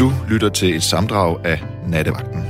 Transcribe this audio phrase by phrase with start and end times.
[0.00, 2.40] Du lytter til et samdrag af Nattevagten.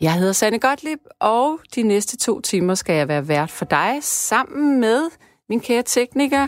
[0.00, 3.98] Jeg hedder Sanne Gottlieb, og de næste to timer skal jeg være vært for dig,
[4.02, 5.10] sammen med
[5.48, 6.46] min kære tekniker,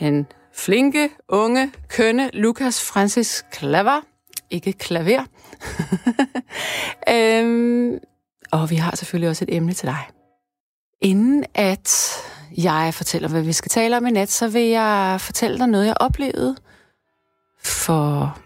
[0.00, 4.00] den flinke, unge, kønne Lukas Francis Klaver.
[4.50, 5.24] Ikke klaver.
[7.14, 7.98] øhm,
[8.52, 10.06] og vi har selvfølgelig også et emne til dig.
[11.02, 12.16] Inden at
[12.56, 15.86] jeg fortæller, hvad vi skal tale om i nat, så vil jeg fortælle dig noget,
[15.86, 16.56] jeg oplevede
[17.64, 18.38] for...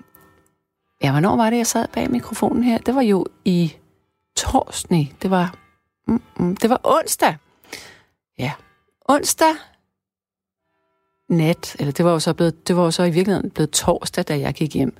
[1.02, 2.78] Ja, hvornår var det, jeg sad bag mikrofonen her?
[2.78, 3.76] Det var jo i
[4.36, 5.14] torsdag.
[5.22, 5.54] Det var...
[6.06, 7.36] Mm, mm, det var onsdag.
[8.38, 8.52] Ja,
[9.08, 9.54] onsdag
[11.28, 14.24] nat, eller det var jo så, blevet, det var jo så i virkeligheden blevet torsdag,
[14.24, 14.96] da jeg gik hjem.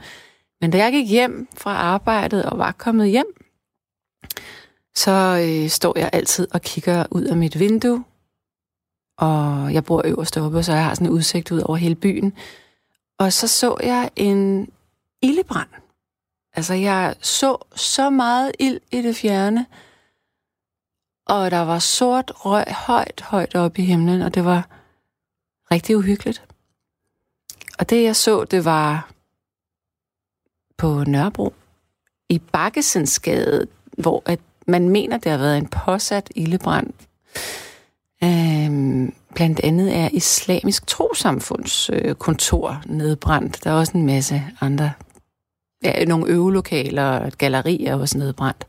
[0.60, 3.26] Men da jeg gik hjem fra arbejdet og var kommet hjem,
[4.94, 5.10] så
[5.42, 8.04] øh, står jeg altid og kigger ud af mit vindue,
[9.16, 12.32] og jeg bor øverst oppe, så jeg har sådan en udsigt ud over hele byen.
[13.18, 14.68] Og så så jeg en
[15.22, 15.68] ildebrand.
[16.52, 19.66] Altså, jeg så så meget ild i det fjerne,
[21.26, 24.68] og der var sort røg højt, højt oppe i himlen, og det var
[25.70, 26.42] rigtig uhyggeligt.
[27.78, 29.10] Og det, jeg så, det var
[30.76, 31.54] på Nørrebro,
[32.28, 33.66] i Bakkesensgade,
[33.98, 36.92] hvor at man mener, det har været en påsat ildebrand.
[38.24, 43.64] Øhm, blandt andet er Islamisk Trosamfunds øh, kontor nedbrændt.
[43.64, 44.92] Der er også en masse andre,
[45.84, 48.66] ja, nogle øvelokaler og et galleri er også nedbrændt.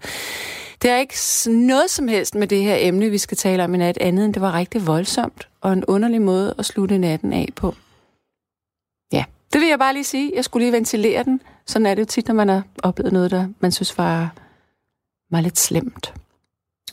[0.81, 1.15] Det er ikke
[1.49, 4.33] noget som helst med det her emne, vi skal tale om i nat, andet end
[4.33, 7.75] det var rigtig voldsomt og en underlig måde at slutte natten af på.
[9.13, 9.23] Ja,
[9.53, 10.31] det vil jeg bare lige sige.
[10.35, 11.41] Jeg skulle lige ventilere den.
[11.65, 14.33] Sådan er det jo tit, når man har oplevet noget, der man synes var,
[15.31, 16.13] var lidt slemt.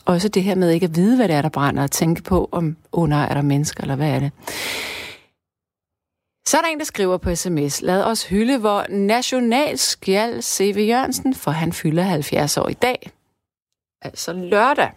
[0.05, 2.49] Også det her med ikke at vide, hvad det er, der brænder, og tænke på,
[2.51, 4.31] om, oh er der mennesker, eller hvad er det?
[6.47, 10.87] Så er der en, der skriver på sms, lad os hylde, hvor national skjald C.V.
[10.87, 13.11] Jørgensen, for han fylder 70 år i dag.
[14.01, 14.91] Altså lørdag.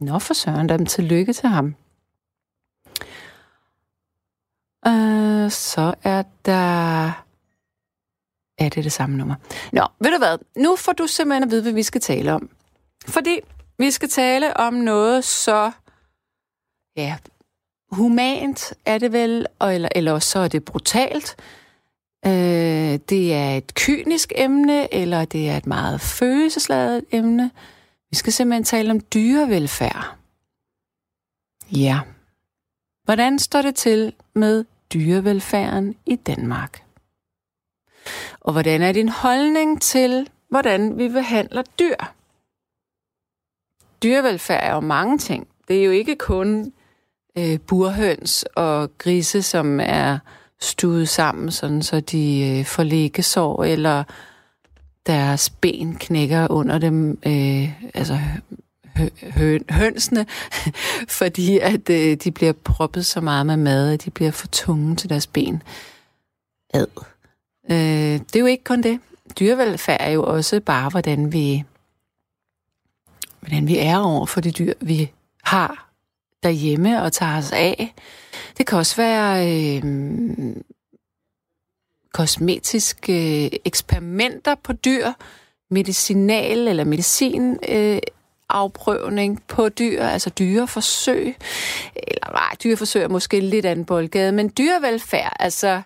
[0.00, 1.74] Nå for søren, dem tillykke til ham.
[4.86, 7.24] Uh, så er der...
[8.60, 9.34] Ja, det er det samme nummer.
[9.72, 10.38] Nå, ved du hvad?
[10.56, 12.50] Nu får du simpelthen at vide, hvad vi skal tale om.
[13.06, 13.40] Fordi
[13.78, 15.70] vi skal tale om noget så...
[16.96, 17.16] Ja,
[17.90, 21.36] humant er det vel, og eller, eller så er det brutalt.
[22.26, 27.50] Øh, det er et kynisk emne, eller det er et meget følelsesladet emne.
[28.10, 30.16] Vi skal simpelthen tale om dyrevelfærd.
[31.72, 32.00] Ja.
[33.04, 36.84] Hvordan står det til med dyrevelfærden i Danmark?
[38.40, 42.17] Og hvordan er din holdning til, hvordan vi behandler dyr?
[44.02, 45.48] Dyrevelfærd er jo mange ting.
[45.68, 46.72] Det er jo ikke kun
[47.38, 50.18] øh, burhøns og grise, som er
[50.60, 54.04] stuet sammen, sådan så de øh, får læggesår, eller
[55.06, 58.18] deres ben knækker under dem, øh, altså
[59.22, 60.26] hø- hønsene,
[61.18, 64.96] fordi at øh, de bliver proppet så meget med mad, at de bliver for tunge
[64.96, 65.62] til deres ben.
[66.74, 66.86] Ad.
[67.70, 69.00] Øh, det er jo ikke kun det.
[69.38, 71.64] Dyrevelfærd er jo også bare, hvordan vi,
[73.40, 75.12] hvordan vi er over for de dyr, vi
[75.44, 75.90] har
[76.42, 77.94] derhjemme og tager os af.
[78.58, 79.82] Det kan også være øh,
[82.12, 85.12] kosmetiske øh, eksperimenter på dyr,
[85.70, 87.98] medicinal eller medicin øh,
[88.48, 91.36] afprøvning på dyr, altså dyreforsøg,
[91.96, 95.82] eller nej, dyreforsøg er måske lidt anden boldgade, men dyrevelfærd, altså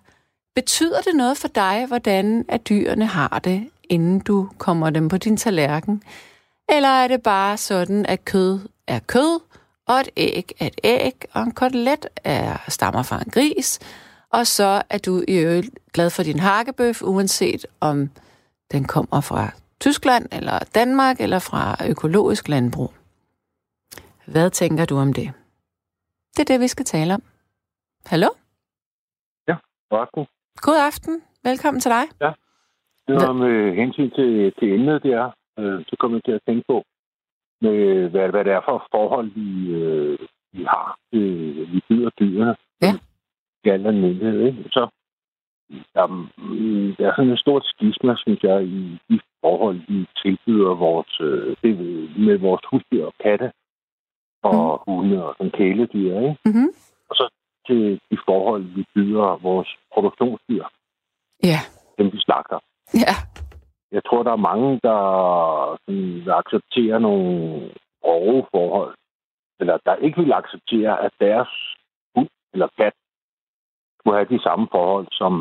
[0.55, 5.17] betyder det noget for dig, hvordan at dyrene har det, inden du kommer dem på
[5.17, 6.03] din tallerken?
[6.77, 9.41] Eller er det bare sådan, at kød er kød,
[9.88, 13.81] og et æg er et æg, og en kotelet er, stammer fra en gris,
[14.31, 18.11] og så er du i øvrigt glad for din hakkebøf, uanset om
[18.72, 19.50] den kommer fra
[19.81, 22.93] Tyskland eller Danmark eller fra økologisk landbrug.
[24.27, 25.32] Hvad tænker du om det?
[26.37, 27.23] Det er det, vi skal tale om.
[28.06, 28.29] Hallo?
[29.49, 29.56] Ja,
[29.91, 30.26] god aften.
[30.56, 31.23] God aften.
[31.44, 32.05] Velkommen til dig.
[32.20, 32.32] Ja.
[33.08, 36.64] Det var med hensyn til, til emnet der, øh, så kommer jeg til at tænke
[36.69, 36.84] på,
[37.62, 40.19] med, hvad, hvad det er for forhold, vi, øh,
[40.52, 40.99] vi har.
[41.12, 42.56] Øh, vi byder dyrene.
[42.82, 42.93] Ja.
[43.64, 44.64] I al almindelighed, ikke?
[44.70, 44.88] Så
[45.94, 50.75] der, mm, der er sådan en stort skisma, synes jeg, i de forhold, vi tilbyder
[50.75, 51.72] vores, øh, det,
[52.19, 53.52] med vores husdyr og katte
[54.43, 54.93] og mm.
[54.93, 56.37] hunde og sådan kæledyr, ikke?
[56.44, 56.69] Mm-hmm.
[57.10, 57.28] Og så
[57.66, 60.64] til de forhold, vi byder vores produktionsdyr.
[61.43, 61.58] Ja.
[61.99, 62.58] Dem, vi slagter.
[62.94, 63.14] Ja.
[63.93, 64.99] Jeg tror, der er mange, der
[65.85, 67.71] sådan, vil acceptere nogle
[68.03, 68.94] grove forhold,
[69.61, 71.49] eller der ikke vil acceptere, at deres
[72.15, 72.93] hund eller kat
[73.99, 75.33] skulle have de samme forhold, som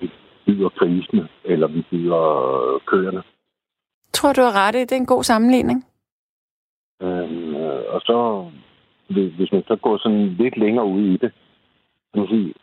[0.00, 0.10] vi
[0.46, 2.24] byder grisene, eller vi byder
[2.86, 3.22] køerne.
[4.12, 5.84] Tror du er ret i, det er en god sammenligning?
[7.02, 8.50] Øhm, øh, og så,
[9.08, 11.32] hvis man så går sådan lidt længere ud i det,
[12.12, 12.54] kan man sige,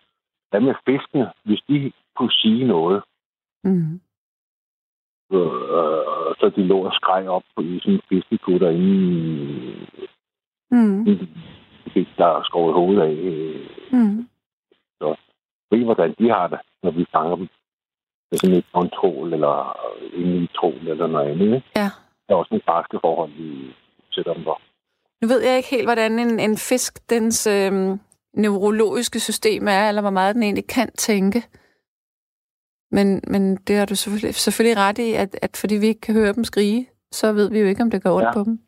[0.50, 3.04] hvad med fiskene, hvis de kunne sige noget,
[3.64, 4.00] Mm.
[5.32, 9.88] Øh, så de lå og skreg op på i sådan en fiskekur derinde,
[10.72, 11.06] Mm.
[11.94, 13.12] fik der skåret hovedet af.
[13.12, 14.28] øh, Mm.
[15.72, 17.48] Ved I, hvordan de har det, når vi fanger dem?
[18.32, 19.78] Med sådan et kontrol, eller
[20.14, 21.46] en i trål, eller noget andet.
[21.56, 21.68] Ikke?
[21.76, 21.90] Ja.
[22.28, 23.74] Der er også nogle barske forhold, vi
[24.12, 24.62] sætter dem for.
[25.22, 28.00] Nu ved jeg ikke helt, hvordan en, en fisk, dens øhm,
[28.34, 31.44] neurologiske system er, eller hvor meget den egentlig kan tænke.
[32.92, 36.16] Men, men det har du selvfølgelig, selvfølgelig ret i, at, at fordi vi ikke kan
[36.16, 38.34] høre dem skrige, så ved vi jo ikke, om det går ondt Ja.
[38.34, 38.60] på dem.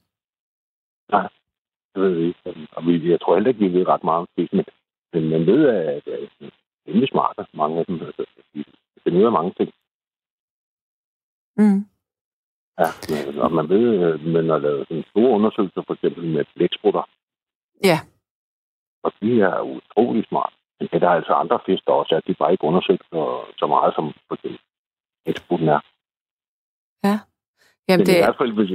[1.94, 2.68] Det ved vi ikke.
[2.72, 4.66] Og vi, jeg tror heller ikke, vi ved ret meget om fisk, men,
[5.14, 6.50] men man ved, at det er
[6.88, 8.02] rimelig smarte, mange af dem.
[8.02, 8.64] Altså, de
[9.04, 9.72] finder ud af mange ting.
[11.58, 11.86] Mm.
[12.80, 16.46] Ja, men, og man ved, øh, man har lavet sådan store undersøgelser, for eksempel med
[16.56, 17.10] blæksprutter,
[17.84, 17.98] Ja.
[19.04, 20.54] og de er utrolig smart.
[20.80, 22.20] Men det er der er altså andre fisk, der også er.
[22.20, 23.22] De er bare ikke undersøgt så,
[23.58, 24.60] så meget, som for eksempel
[25.24, 25.80] blæksprutten er.
[27.90, 28.72] Jamen, Men det, i hvert fald, hvis,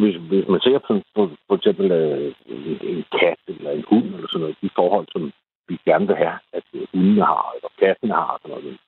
[0.00, 4.04] hvis, hvis man ser på, på for eksempel øh, en, en kat eller en hund
[4.14, 5.32] eller sådan noget, de forhold, som
[5.68, 8.78] vi gerne vil have, at øh, hundene har, eller kattene har, og sådan noget.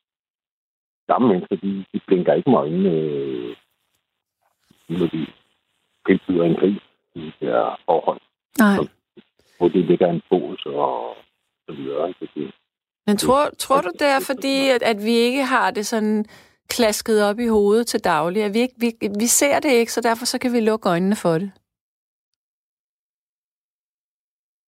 [1.06, 3.56] Samme mennesker, de, de blinker ikke med øjnene, øh,
[4.88, 5.26] når de
[6.06, 6.80] tilbyder en krig
[7.14, 8.20] i de her forhold,
[8.58, 8.76] nej.
[9.58, 11.16] hvor det ligger en bås og
[11.72, 12.14] videre.
[13.06, 16.24] Men tror, tror du det er fordi, at, at vi ikke har det sådan
[16.68, 18.42] klasket op i hovedet til daglig?
[18.44, 18.88] At vi, ikke, vi,
[19.20, 21.50] vi ser det ikke, så derfor så kan vi lukke øjnene for det.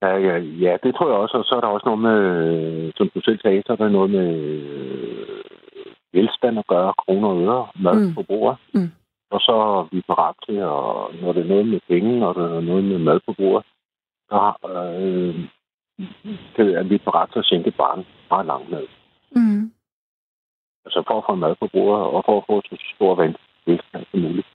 [0.02, 1.38] Ja, ja, ja, det tror jeg også.
[1.38, 3.90] Og så er der også noget med, øh, som du selv sagde, så er der
[3.90, 5.44] noget med øh,
[6.14, 8.14] velstand at gøre, kroner og øre, mad Mm.
[8.14, 8.58] på bordet.
[8.74, 8.92] Mm.
[9.32, 12.58] Og så er vi parat til, at, når det er noget med penge, og der
[12.58, 13.66] er noget med mad på bordet,
[14.30, 14.40] så
[15.02, 15.36] øh,
[16.80, 18.88] er vi parat til at sænke barn meget langt ned.
[19.32, 19.72] Mm.
[20.86, 23.36] Altså for at få mad på bordet, og for at få så stor vand
[23.66, 24.48] velstand som muligt,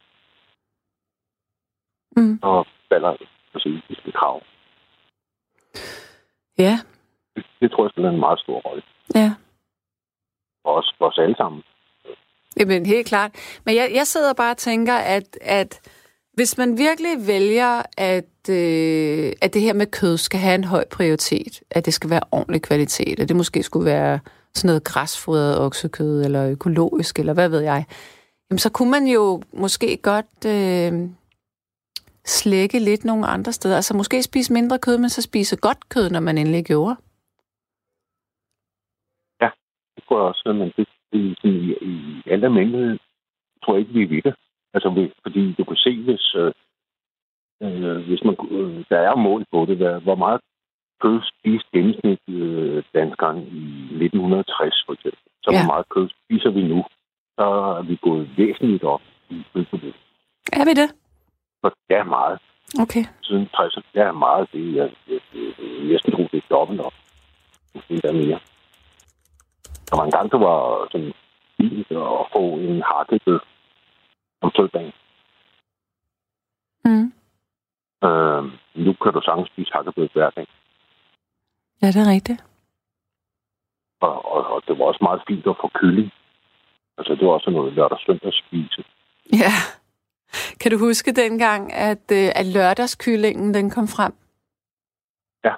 [2.17, 2.39] Mm.
[2.43, 3.17] så falder
[4.05, 4.43] det krav.
[6.59, 6.79] Ja,
[7.37, 8.83] Det, det tror jeg spiller en meget stor rolle.
[9.15, 9.35] ja.
[10.65, 11.63] Og også for os alle sammen.
[12.61, 13.61] Jamen, helt klart.
[13.67, 15.81] Men jeg, jeg sidder bare og tænker, at, at
[16.35, 20.85] hvis man virkelig vælger, at, øh, at det her med kød skal have en høj
[20.97, 24.21] prioritet, at det skal være ordentlig kvalitet, at det måske skulle være
[24.55, 27.85] sådan noget græsfodret oksekød, eller økologisk, eller hvad ved jeg,
[28.51, 30.93] jamen så kunne man jo måske godt øh,
[32.25, 33.77] slække lidt nogle andre steder.
[33.77, 36.97] Altså måske spise mindre kød, men så spise godt kød, når man endelig gjorde.
[39.97, 41.53] Det tror jeg også, at man det, i, i,
[41.83, 42.99] i alle almindelighed
[43.65, 44.35] tror jeg ikke, vi ved det.
[44.75, 46.53] Altså, fordi du kan se, hvis, øh,
[47.63, 50.41] øh, hvis man, øh, der er mål på det, hvad, hvor meget
[51.03, 53.63] kød spiste gennemsnit øh, danskeren i
[54.05, 55.23] 1960 for eksempel.
[55.43, 55.59] Så Ja.
[55.59, 56.85] hvor meget kød spiser vi nu?
[57.39, 57.45] Så
[57.79, 59.95] er vi gået væsentligt op i kødforbruget.
[60.53, 60.89] Er vi det?
[61.61, 62.39] Så det er meget.
[62.85, 63.05] Okay.
[63.23, 64.49] Siden 60'erne, det er meget.
[64.53, 65.21] Det er, jeg, jeg,
[65.91, 66.95] næsten tror, det er dobbelt op.
[67.75, 68.41] Måske endda mere.
[69.89, 71.13] Der var en gang, det var sådan
[71.57, 73.41] fint at få en hakkebød
[74.43, 74.93] om søndagen.
[76.85, 77.13] Mm.
[78.07, 78.43] Øh,
[78.85, 80.47] nu kan du sagtens spise hakkebød hver dag.
[81.83, 82.45] Ja, det er rigtigt.
[84.01, 86.11] Og, og, og, det var også meget fint at få kylling.
[86.99, 88.85] Altså, det var også noget lørdag søndag spise.
[89.33, 89.53] Ja.
[90.61, 94.13] Kan du huske dengang, at, øh, at lørdagskyllingen den kom frem?
[95.45, 95.55] Ja.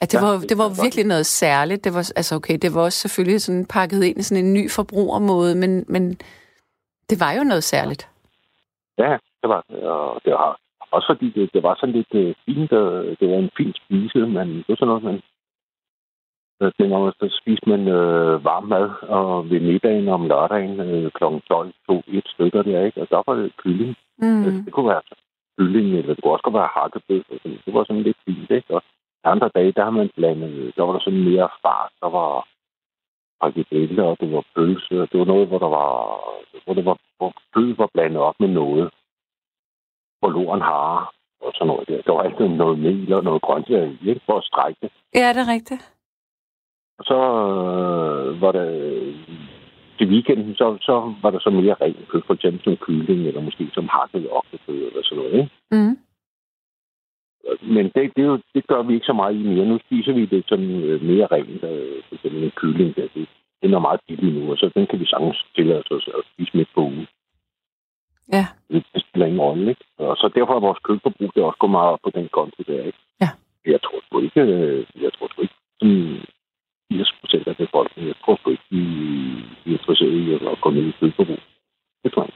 [0.00, 1.84] At det, Ja, var, det det var godt virkelig noget særligt.
[1.84, 4.70] Det var, altså okay, det var også selvfølgelig sådan pakket ind i sådan en ny
[4.70, 6.18] forbrugermåde, men, men
[7.10, 8.08] det var jo noget særligt.
[8.98, 9.64] Ja, det var.
[9.82, 10.58] Og det var
[10.90, 12.72] også fordi det, det var sådan lidt øh, fint.
[12.72, 15.22] Øh, det var en fin spise, men det var sådan noget, man
[16.78, 21.24] dengang så spiste man øh, varm mad, og ved middagen om lørdagen øh, kl.
[21.48, 23.00] 12 to et stykker der, ikke?
[23.02, 23.96] Og der var det kylling.
[24.18, 24.28] Mm.
[24.28, 24.64] Mm.
[24.64, 25.02] Det kunne være
[25.58, 27.22] kylling, eller det kunne også godt være hakkebød.
[27.30, 27.58] og sådan.
[27.66, 28.74] Det var sådan lidt fint, ikke?
[28.74, 28.82] Og
[29.24, 32.46] andre dage, der har man blandet, der var der sådan mere fart, der var
[33.40, 35.90] frikadeller, og det var pølse, og det var noget, hvor der var,
[36.64, 38.90] hvor det var, hvor kød var blandet op med noget.
[40.20, 41.06] Forloren hare
[41.40, 42.02] og sådan noget der.
[42.02, 44.20] Der var altid noget mel og noget grøntsager i, ikke?
[44.26, 44.90] For at strække det.
[45.14, 45.92] Ja, det er rigtigt.
[46.98, 47.18] Og så
[47.52, 48.68] øh, var det
[49.98, 53.40] til weekenden, så, så var der så mere rent kød, for eksempel som kylling, eller
[53.40, 55.50] måske som hakket oksekød, eller sådan noget, ikke?
[55.70, 55.96] Mm.
[57.74, 59.66] men det, det, jo, det gør vi ikke så meget i mere.
[59.66, 61.64] Nu spiser vi det sådan øh, mere rent.
[61.64, 63.28] Øh, for eksempel en kylling, der, det,
[63.62, 66.56] den er meget billig nu, og så den kan vi sagtens tillade os at spise
[66.56, 67.06] midt på ugen.
[68.32, 68.44] Ja.
[68.70, 69.84] Det, det spiller ingen rolle, ikke?
[69.98, 72.82] Og så derfor er vores kødforbrug det også gået meget op på den konto der,
[72.84, 72.98] ikke?
[73.20, 73.30] Ja.
[73.66, 76.26] Jeg tror sgu ikke, øh, jeg tror sgu ikke, sådan
[76.92, 78.82] 80 procent af befolkningen, jeg tror sgu ikke, de,
[79.64, 81.42] de er interesseret i at gå ned i kødforbrug.
[82.04, 82.32] Det tror jeg.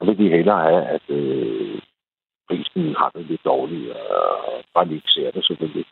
[0.00, 1.80] Og det vil de hellere have, at øh,
[2.48, 5.86] prisen har det lidt dårligt, og bare lige ikke ser det selvfølgelig.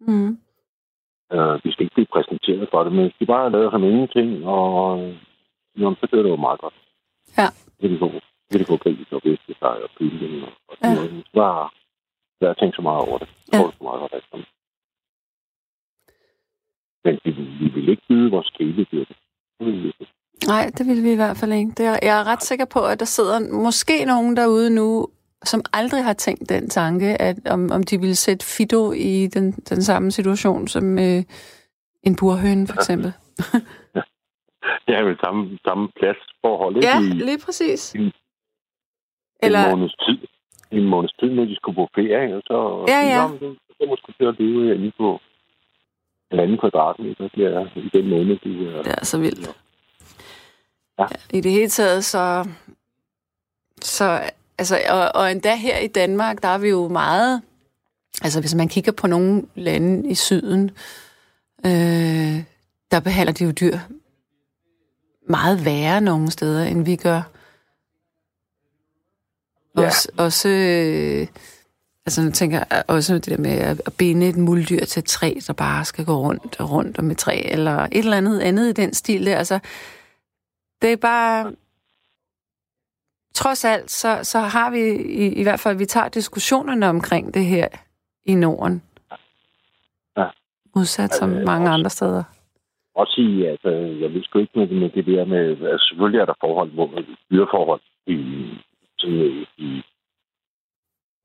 [0.00, 0.38] Mm.
[1.34, 4.44] Uh, vi skal ikke blive præsenteret for det, men hvis de bare lavet som ingenting,
[4.46, 4.98] og
[5.78, 6.74] jamen, så gør det jo meget godt.
[7.38, 7.48] Ja.
[7.80, 8.08] Det de få,
[8.52, 10.86] det få gris og væskesteg og kylling og, og Ja.
[10.86, 11.12] sådan noget.
[11.14, 11.68] Men Bare,
[12.40, 13.28] jeg har tænkt så meget over det.
[13.28, 13.58] Jeg Ja.
[13.58, 14.46] tror, det er meget godt alt.
[17.04, 19.04] Men vi, vi vil ikke byde vores kæledyr.
[20.46, 21.70] Nej, det vil vi i hvert fald ikke.
[21.78, 25.06] Det er, jeg er ret sikker på, at der sidder måske nogen derude nu,
[25.44, 29.52] som aldrig har tænkt den tanke, at om, om de ville sætte Fido i den,
[29.52, 31.22] den samme situation som øh,
[32.02, 33.12] en burhøne, for eksempel.
[34.86, 36.88] Det er vel samme, samme pladsforhold, ikke?
[36.88, 37.92] Ja, I, lige præcis.
[37.94, 38.12] en
[39.42, 40.18] Eller, måneds tid.
[40.70, 42.84] En måneds tid, når de skulle på ferie, og så...
[42.88, 43.28] Ja, ja.
[43.28, 45.20] Men Så måske til at leve herinde på
[46.30, 48.82] en anden kvadratmeter der, i den måned, de er...
[48.82, 49.56] det er så vildt.
[50.98, 51.06] Ja.
[51.32, 52.48] I det hele taget, så...
[53.80, 54.20] så
[54.58, 57.42] altså, og, og endda her i Danmark, der er vi jo meget...
[58.22, 60.70] Altså, hvis man kigger på nogle lande i syden,
[61.66, 62.42] øh,
[62.90, 63.78] der behandler de jo dyr
[65.28, 67.22] meget værre nogle steder, end vi gør.
[69.78, 69.86] Ja.
[69.86, 71.26] Også, også øh,
[72.06, 75.34] altså nu tænker jeg også det der med at binde et muldyr til et træ,
[75.46, 78.68] der bare skal gå rundt og rundt om et træ, eller et eller andet andet
[78.68, 79.38] i den stil der.
[79.38, 79.58] Altså,
[80.82, 81.52] det er bare...
[83.34, 84.80] Trods alt, så, så har vi
[85.24, 87.68] i, i hvert fald, vi tager diskussionerne omkring det her
[88.26, 88.82] i Norden.
[90.16, 90.26] Ja.
[90.76, 92.24] Modsat som Øh, mange også- andre steder.
[92.94, 95.48] Også sige, at øh, jeg vil sgu ikke med, med det der med...
[95.72, 96.90] Altså, selvfølgelig er der forhold, hvor
[97.30, 98.18] dyreforhold i,
[98.98, 99.82] sådan, øh, i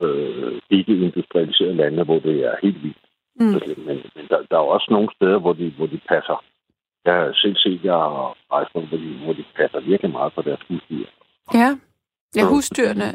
[0.01, 2.97] øh, ikke-industrialiserede lande, hvor det er helt vildt.
[3.39, 3.45] Mm.
[3.87, 6.43] Men, men der, der er også nogle steder, hvor de, hvor de passer.
[7.05, 10.41] Jeg har selv set, jeg har rejst hvor de, hvor de passer virkelig meget på
[10.41, 11.05] deres husdyr.
[11.53, 11.69] Ja.
[12.35, 13.09] Ja, husdyrene.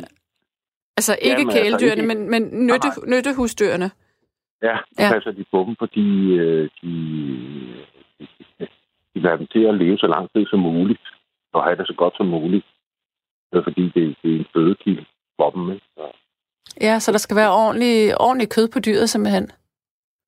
[0.97, 3.91] Altså ikke Jamen, altså, kæledyrene, ikke- men, men nytte, nyttehusdyrene.
[4.63, 5.11] Ja, Ja.
[5.13, 6.07] passer de på dem, fordi
[6.39, 6.93] øh, de,
[8.21, 8.27] de,
[9.15, 11.01] de lader dem til at leve så lang tid som muligt,
[11.53, 12.67] og have det så godt som muligt.
[13.65, 15.05] Fordi, det, det er en fødekilde
[15.37, 15.71] for dem.
[15.73, 15.87] Ikke?
[15.97, 16.13] Så,
[16.81, 19.51] Ja, så der skal være ordentlig, ordentlig kød på dyret, simpelthen.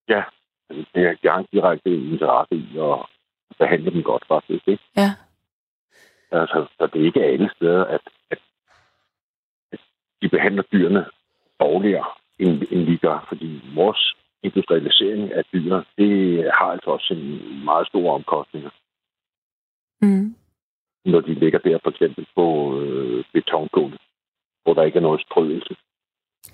[0.08, 0.22] ja,
[0.70, 0.86] det
[1.24, 2.98] er, en direkte interesse i at
[3.58, 4.68] behandle dem godt, faktisk.
[4.68, 4.82] Ikke?
[4.96, 5.10] Ja.
[6.32, 8.00] Altså, så det er ikke alle steder, at
[10.26, 11.04] de behandler dyrene
[11.60, 13.26] dårligere, end, end vi gør.
[13.28, 16.10] Fordi vores industrialisering af dyr, det
[16.58, 17.24] har altså også en
[17.64, 18.70] meget store omkostninger.
[20.02, 20.34] Mm.
[21.04, 22.46] når de ligger der for eksempel på
[22.80, 24.00] øh, betongulvet,
[24.62, 25.74] hvor der ikke er noget strøelse.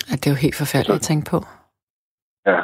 [0.09, 1.38] Ja, det er jo helt forfærdeligt at tænke på.
[2.47, 2.61] Ja,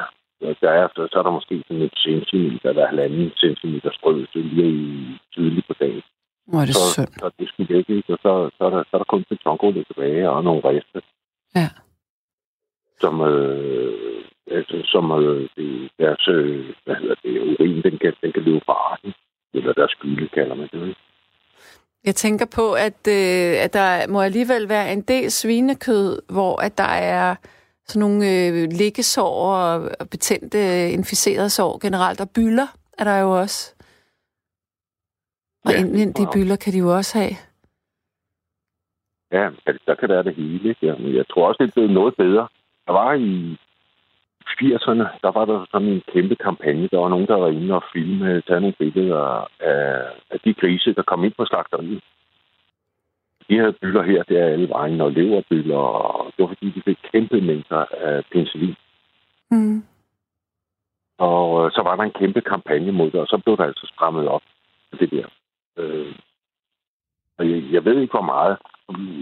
[0.46, 4.38] og der er, så, så er der måske sådan et centimeter eller halvanden centimeter strøelse
[4.38, 6.02] lige i tidligt på dagen.
[6.48, 7.12] Hvor er det Så, synd.
[7.18, 8.12] så det skulle væk, ikke?
[8.12, 11.00] Og så, så, er der, så er der kun betongulvet tilbage og nogle rester.
[11.54, 11.68] Ja.
[13.00, 18.32] Som, øh, altså, som øh, det- deres, øh, hvad hedder det, urin, den kan, den
[18.32, 19.12] kan løbe fra arten.
[19.54, 20.88] Eller deres skylde, kalder man det.
[20.88, 21.00] Ikke?
[22.04, 26.78] Jeg tænker på, at, øh, at der må alligevel være en del svinekød, hvor at
[26.78, 27.34] der er
[27.86, 32.66] sådan nogle øh, liggesår og betændte, inficerede sår generelt, og bylder
[32.98, 33.74] er der jo også.
[35.64, 36.32] Og Ja, ja, indvendige wow.
[36.34, 37.34] bylder kan de jo også have.
[39.32, 40.76] Ja, altså, der kan være det hele.
[40.82, 42.48] Ja, men jeg tror også, det er noget bedre.
[42.86, 43.56] Der var i
[44.60, 46.88] 80'erne, der var der sådan en kæmpe kampagne.
[46.88, 50.94] Der var nogen, der var inde og filme, tage nogle billeder af, af de grise,
[50.94, 52.02] der kom ind på slagteriet.
[53.48, 56.82] De havde bylder her, der er alle vejen, og leverbylder, og det var fordi, de
[56.82, 58.76] fik kæmpe mængder af penicillin.
[59.50, 59.82] Mm.
[61.18, 63.86] Og øh, så var der en kæmpe kampagne mod det, og så blev der altså
[63.94, 64.42] strammet op
[64.90, 65.26] på det der.
[65.78, 66.14] Øh,
[67.38, 68.56] og jeg, jeg ved ikke, hvor meget.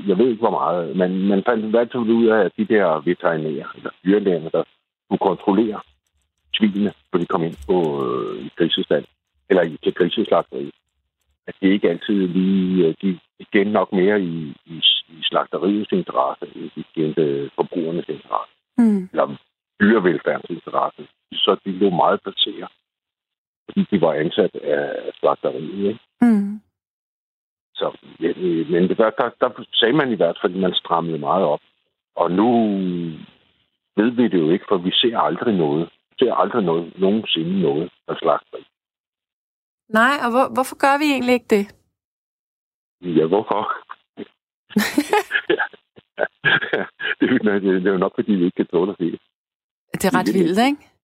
[0.09, 0.97] Jeg ved ikke, hvor meget.
[0.97, 4.65] Men man fandt hvert fald ud af, at de der veterinærer, eller dyrlæger, der
[5.09, 5.81] kunne kontrollere
[6.55, 9.05] svinene, når de kom ind på øh, grisestand,
[9.51, 10.75] eller i, til griseslagteriet.
[11.47, 12.87] At det ikke altid lige...
[12.87, 13.19] øh, De,
[13.53, 14.77] tjente nok mere i, i,
[15.09, 19.09] i slagteriets interesse, end de tjente forbrugernes interesse Mm.
[19.13, 19.37] eller
[19.81, 22.71] dyrevelfærdsinteresse, så de blev meget baseret,
[23.67, 25.89] fordi de var ansat af slagteriet.
[25.89, 26.01] Ikke?
[26.21, 26.61] Mm.
[27.75, 27.99] Så,
[28.71, 31.61] men det, der, der, der sagde man i hvert fald, at man strammede meget op.
[32.17, 32.49] Og nu
[33.97, 35.91] ved vi det jo ikke, for vi ser aldrig noget.
[36.11, 38.67] Vi ser aldrig noget, nogensinde noget af slagteri.
[39.89, 41.75] Nej, og hvor, hvorfor gør vi egentlig ikke det?
[43.01, 43.73] Ja, hvorfor?
[47.21, 49.21] det, er, det er jo nok, fordi vi ikke kan tåle det.
[49.93, 50.96] Det er ret vildt, ikke?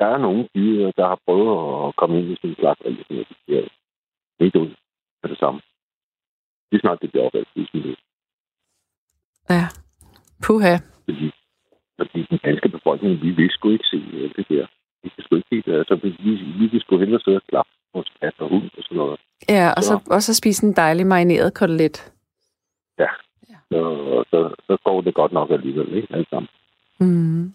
[0.00, 1.50] Der er nogle dyr, der har prøvet
[1.88, 3.68] at komme ind i sin slagteri, og de siger
[4.40, 4.72] ikke ud
[5.22, 5.60] med det samme.
[6.70, 7.96] Lige snart det bliver opad, det
[9.50, 9.64] Ja.
[10.44, 10.76] Puha.
[11.04, 11.32] Fordi,
[11.98, 13.96] fordi den danske befolkning, vi vil sgu ikke se
[14.36, 14.66] det der.
[15.02, 15.78] Vi kan sgu ikke se det.
[15.78, 16.30] Altså, vi,
[16.60, 19.20] vi vil sgu hellere sidde og klappe vores kat og hund og sådan noget.
[19.48, 22.12] Ja, og så, og så spise en dejlig marineret kotelet.
[22.98, 23.10] Ja.
[23.70, 23.80] Så,
[24.30, 26.14] så, så går det godt nok alligevel, ikke?
[26.14, 26.48] Alt sammen.
[27.00, 27.54] Mm.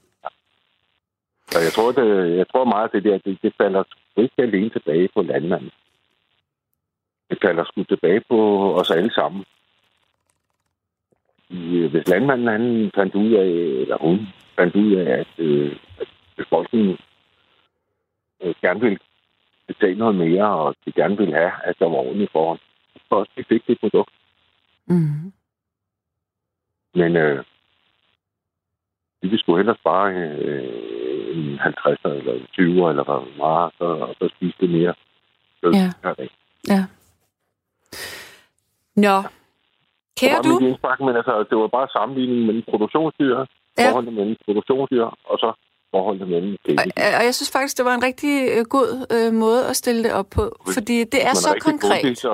[1.56, 3.84] Så jeg tror, det, jeg tror meget, at det der, det, det falder
[4.18, 5.72] ikke alene tilbage på landmanden.
[7.30, 8.40] Det falder sgu tilbage på
[8.80, 9.46] os alle sammen.
[11.50, 13.48] I, hvis landmanden han fandt ud af,
[13.82, 16.08] eller hun fandt ud af, at, øh, at
[16.38, 16.98] befolkningen
[18.42, 19.00] øh, gerne vil
[19.68, 22.60] betale noget mere, og de gerne vil have, at der var ordentligt forhold,
[23.10, 24.14] så også de fik det produkt.
[24.88, 25.34] Mm.
[26.96, 27.44] Men øh,
[29.22, 31.05] vi sgu hellere spare øh,
[31.56, 34.94] en 50 eller 20 eller hvad meget, så, og så spise det mere.
[35.60, 35.88] Så, Ja.
[36.20, 36.30] dag.
[36.74, 36.82] Ja.
[39.06, 39.16] Nå.
[40.20, 40.66] Kære Det var du?
[40.66, 43.44] indspark, men altså, det var bare sammenligning mellem produktionsdyr, Ja.
[43.78, 43.88] ja.
[43.90, 45.50] forholdet mellem produktionsdyr, og så
[45.94, 46.92] forholdet mellem Og, kæledyr.
[47.20, 50.14] og jeg synes faktisk, det var en rigtig øh, god øh, måde at stille det
[50.14, 50.44] op på,
[50.76, 51.92] fordi det er Hvis så konkret.
[52.02, 52.34] grundig, så,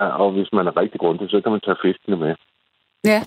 [0.00, 2.34] ja, og hvis man er rigtig grundig, så kan man tage fiskene med.
[3.04, 3.20] Ja.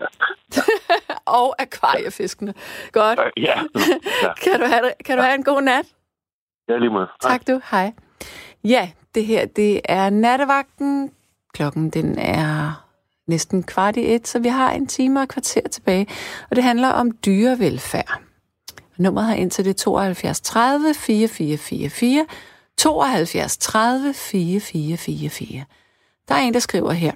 [1.24, 2.54] og akvariefiskene.
[2.92, 3.18] Godt.
[3.36, 3.60] Øh, Ja,
[4.22, 4.34] ja.
[4.42, 5.84] Kan du have, kan du have en god nat?
[6.68, 7.06] ja lige med.
[7.22, 7.60] Tak du.
[7.70, 7.92] Hej.
[8.64, 11.10] Ja, det her, det er nattevagten.
[11.54, 12.84] Klokken, den er
[13.26, 16.06] næsten kvart i et, så vi har en time og kvarter tilbage.
[16.50, 18.20] Og det handler om dyrevelfærd.
[18.98, 22.26] Nummeret her ind til det er 72 30 4444.
[22.78, 25.64] 72 30 4444.
[26.28, 27.12] Der er en, der skriver her.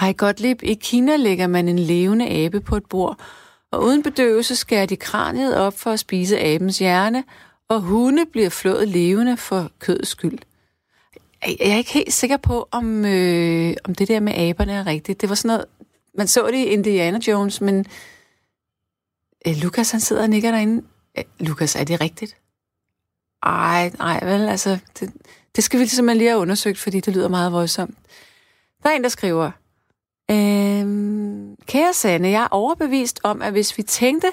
[0.00, 3.20] Hej Gottlieb, i Kina lægger man en levende abe på et bord,
[3.70, 7.24] og uden bedøvelse skærer de kraniet op for at spise abens hjerne,
[7.68, 10.38] og hunde bliver flået levende for kødets skyld.
[11.42, 15.20] Jeg er ikke helt sikker på, om, øh, om det der med aberne er rigtigt.
[15.20, 15.64] Det var sådan noget,
[16.14, 17.86] man så det i Indiana Jones, men
[19.46, 20.84] øh, Lukas han sidder og nikker derinde.
[21.18, 22.36] Øh, Lukas, er det rigtigt?
[23.42, 25.12] Ej, nej, vel, altså, det,
[25.56, 27.98] det skal vi ligesom simpelthen lige have undersøgt, fordi det lyder meget voldsomt.
[28.82, 29.50] Der er en, der skriver,
[30.30, 34.28] øhm, Kære Sanne, jeg er overbevist om, at hvis vi tænkte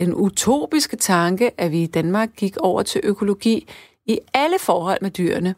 [0.00, 3.68] den utopiske tanke, at vi i Danmark gik over til økologi
[4.06, 5.54] i alle forhold med dyrene,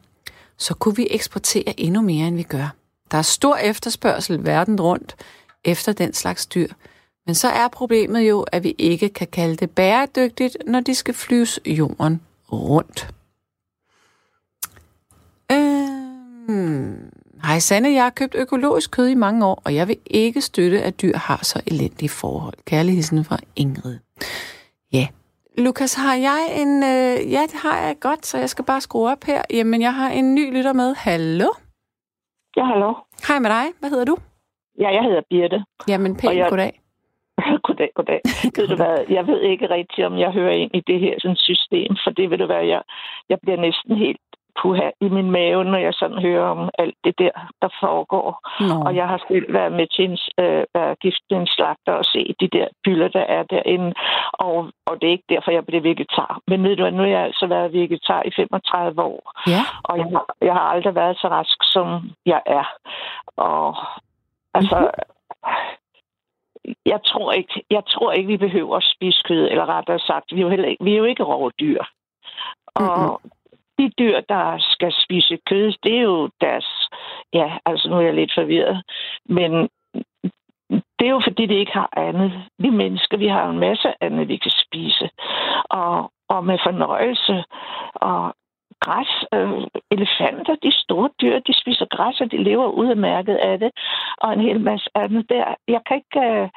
[0.56, 2.74] så kunne vi eksportere endnu mere, end vi gør.
[3.10, 5.16] Der er stor efterspørgsel verden rundt
[5.64, 6.68] efter den slags dyr.
[7.26, 11.14] Men så er problemet jo, at vi ikke kan kalde det bæredygtigt, når de skal
[11.14, 12.20] flyves jorden
[12.52, 13.08] rundt.
[15.52, 17.10] Øhm
[17.46, 20.82] Hej Sanne, jeg har købt økologisk kød i mange år, og jeg vil ikke støtte,
[20.82, 22.54] at dyr har så elendige forhold.
[22.66, 23.98] Kærligheden fra Ingrid.
[24.92, 25.06] Ja.
[25.58, 26.82] Lukas, har jeg en...
[26.82, 29.42] Øh, ja, det har jeg godt, så jeg skal bare skrue op her.
[29.50, 30.94] Jamen, jeg har en ny lytter med.
[30.94, 31.48] Hallo?
[32.56, 32.94] Ja, hallo.
[33.28, 33.64] Hej med dig.
[33.80, 34.16] Hvad hedder du?
[34.80, 35.64] Ja, jeg hedder Birte.
[35.88, 36.80] Jamen, pænt jeg- goddag.
[37.66, 38.20] goddag, goddag.
[38.56, 41.36] Ved du hvad, jeg ved ikke rigtigt, om jeg hører ind i det her sådan,
[41.36, 42.82] system, for det ved du hvad, jeg,
[43.28, 44.20] jeg bliver næsten helt
[44.62, 47.30] puha i min mave, når jeg sådan hører om alt det der,
[47.62, 48.28] der foregår.
[48.60, 48.74] Nå.
[48.86, 52.04] Og jeg har selv været med til en, øh, været gift med en slagter og
[52.04, 53.94] se de der bylder, der er derinde.
[54.32, 56.40] Og, og det er ikke derfor, jeg blev vegetar.
[56.46, 59.32] Men ved du hvad, nu har jeg altså været vegetar i 35 år.
[59.46, 59.62] Ja.
[59.84, 61.86] Og jeg, har- jeg har aldrig været så rask, som
[62.26, 62.64] jeg er.
[63.36, 63.76] Og
[64.54, 64.90] altså,
[66.86, 70.38] jeg tror ikke, jeg tror ikke, vi behøver at spise kød, eller rettere sagt, vi
[70.40, 71.82] er jo, heller ikke, vi er jo ikke rovdyr.
[72.74, 73.20] Og
[73.78, 76.88] de dyr, der skal spise kød, det er jo deres...
[77.32, 78.82] Ja, altså nu er jeg lidt forvirret.
[79.28, 79.68] Men
[80.70, 82.32] det er jo fordi, de ikke har andet.
[82.58, 85.10] Vi mennesker, vi har en masse andet, vi kan spise.
[85.64, 87.44] Og, og med fornøjelse.
[87.94, 88.34] Og
[88.80, 93.70] græs, øh, elefanter, de store dyr, de spiser græs, og de lever udmærket af det.
[94.18, 95.54] Og en hel masse andet der.
[95.68, 96.48] Jeg kan ikke øh,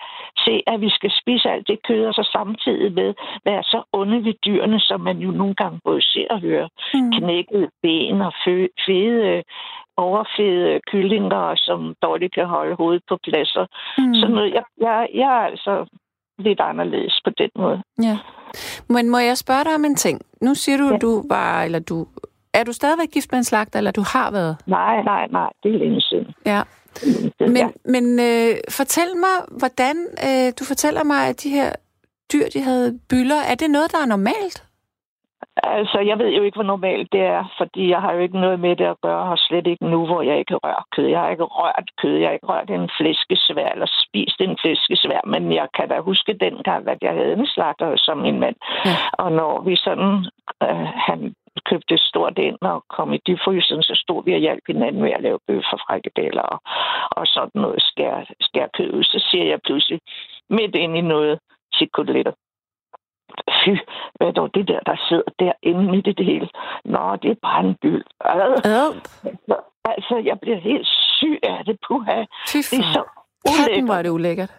[0.45, 3.13] se, at vi skal spise alt det kød, og så samtidig med
[3.45, 6.67] være så onde ved dyrene, som man jo nogle gange både ser og hører.
[6.93, 7.11] Mm.
[7.11, 9.43] Knækkede ben og fede,
[9.97, 13.65] overfede kyllinger, som dårligt kan holde hovedet på pladser.
[13.97, 14.13] Mm.
[14.13, 15.73] Så noget, jeg, jeg, jeg er altså
[16.43, 17.83] lidt anderledes på den måde.
[18.01, 18.17] Ja.
[18.89, 20.21] Men må jeg spørge dig om en ting?
[20.41, 20.97] Nu siger du, ja.
[20.97, 22.07] Du var, eller du...
[22.53, 24.57] Er du stadigvæk gift med en slagter, eller du har været?
[24.67, 26.27] Nej, nej, nej, det er længe siden.
[26.45, 26.61] Ja.
[27.39, 27.69] Men, ja.
[27.85, 29.95] men øh, fortæl mig, hvordan...
[30.27, 31.73] Øh, du fortæller mig, at de her
[32.33, 33.35] dyr, de havde byller.
[33.51, 34.63] Er det noget, der er normalt?
[35.63, 38.59] Altså, jeg ved jo ikke, hvor normalt det er, fordi jeg har jo ikke noget
[38.59, 41.07] med det at gøre, og slet ikke nu, hvor jeg ikke rører kød.
[41.07, 45.21] Jeg har ikke rørt kød, jeg har ikke rørt en flæskesvær, eller spist en flæskesvær,
[45.25, 48.55] men jeg kan da huske dengang, at jeg havde en slagter som min mand.
[48.85, 48.95] Ja.
[49.13, 50.25] Og når vi sådan,
[50.63, 51.33] øh, han
[51.69, 55.21] købte stort ind og kom i dybfrysen, så stod vi og hjalp hinanden med at
[55.21, 56.59] lave bøffer, frikadeller og,
[57.11, 59.03] og sådan noget skær, skær kød.
[59.03, 59.99] Så siger jeg pludselig
[60.49, 61.39] midt ind i noget
[61.77, 62.31] til koteletter
[63.61, 63.73] fy,
[64.15, 66.49] hvad er dog det der, der sidder derinde midt i det hele?
[66.85, 68.05] Nå, det er bare en byld.
[68.19, 72.23] Altså, altså, jeg bliver helt syg af det, puha.
[72.47, 73.03] Fy det er så
[73.49, 73.87] ulækkert.
[73.87, 74.51] var det ulækkert.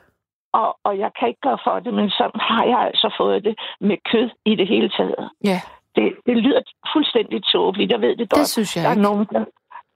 [0.52, 3.54] Og, og jeg kan ikke gøre for det, men sådan har jeg altså fået det
[3.80, 5.30] med kød i det hele taget.
[5.44, 5.60] Ja.
[5.96, 6.60] Det, det lyder
[6.92, 8.38] fuldstændig tåbeligt, jeg ved det godt.
[8.40, 9.00] Det synes jeg der ikke.
[9.00, 9.44] Er nogen, der,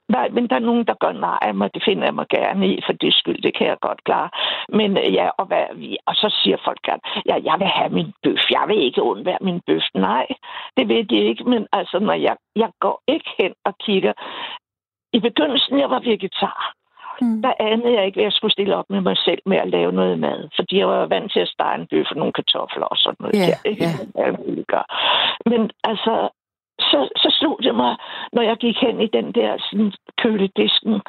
[0.09, 1.73] Nej, men der er nogen, der gør nej af mig.
[1.73, 3.41] Det finder jeg mig gerne i, for det skyld.
[3.41, 4.29] Det kan jeg godt klare.
[4.69, 5.63] Men øh, ja, og, hvad,
[6.05, 8.43] og så siger folk gerne, ja, jeg vil have min bøf.
[8.51, 9.83] Jeg vil ikke undvære min bøf.
[9.93, 10.27] Nej,
[10.77, 11.43] det ved de ikke.
[11.43, 14.13] Men altså, når jeg, jeg går ikke hen og kigger.
[15.13, 16.73] I begyndelsen, jeg var vegetar.
[17.21, 17.41] Mm.
[17.41, 19.91] Der anede jeg ikke, at jeg skulle stille op med mig selv med at lave
[19.91, 20.49] noget mad.
[20.55, 23.35] Fordi jeg var vant til at stege en bøf og nogle kartofler og sådan noget.
[23.35, 23.87] Yeah, der,
[24.21, 24.85] yeah.
[25.45, 26.29] Men altså,
[26.79, 27.97] så, så slog det mig,
[28.33, 31.01] når jeg gik hen i den der sådan, køledisken,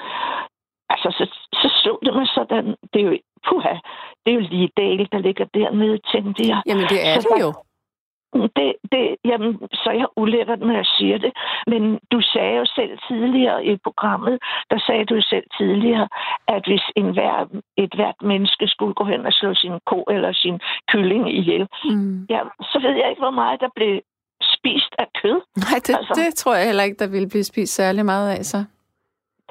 [0.90, 3.74] altså, så, så slog det mig sådan, det er jo, puha,
[4.26, 6.62] det er jo lige del, der ligger dernede, tænkte jeg.
[6.66, 7.52] Jamen, det er så det jo.
[8.56, 11.32] Det, det, jamen, så er jeg ulækkert, når jeg siger det.
[11.66, 14.38] Men du sagde jo selv tidligere i programmet,
[14.70, 16.08] der sagde du selv tidligere,
[16.48, 20.32] at hvis en hver, et hvert menneske skulle gå hen og slå sin ko eller
[20.32, 22.26] sin kylling ihjel, mm.
[22.30, 24.00] ja, så ved jeg ikke, hvor meget der blev
[24.58, 25.38] spist af kød.
[25.56, 28.44] Nej, det, altså, det tror jeg heller ikke, der vil blive spist særlig meget af,
[28.44, 28.64] så.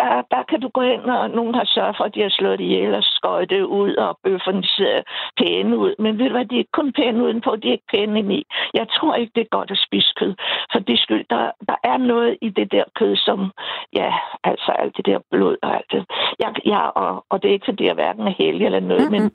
[0.01, 2.59] Der, der kan du gå ind, og nogen har sørget for, at de har slået
[2.59, 4.97] det ihjel og skøjet det ud, og bøfferne ser
[5.37, 5.93] pæne ud.
[5.99, 8.31] Men ved du hvad, de er ikke kun pæne udenpå, de er ikke pæne ind
[8.33, 8.43] i.
[8.73, 10.33] Jeg tror ikke, det er godt at spise kød.
[10.71, 13.51] For det skyld, der, der er noget i det der kød, som,
[13.93, 16.05] ja, altså alt det der blod og alt det.
[16.39, 19.21] Jeg, jeg, og, og det er ikke, fordi jeg hverken er heldig eller noget, mm-hmm.
[19.21, 19.31] men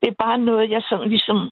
[0.00, 1.50] det er bare noget, jeg sådan ligesom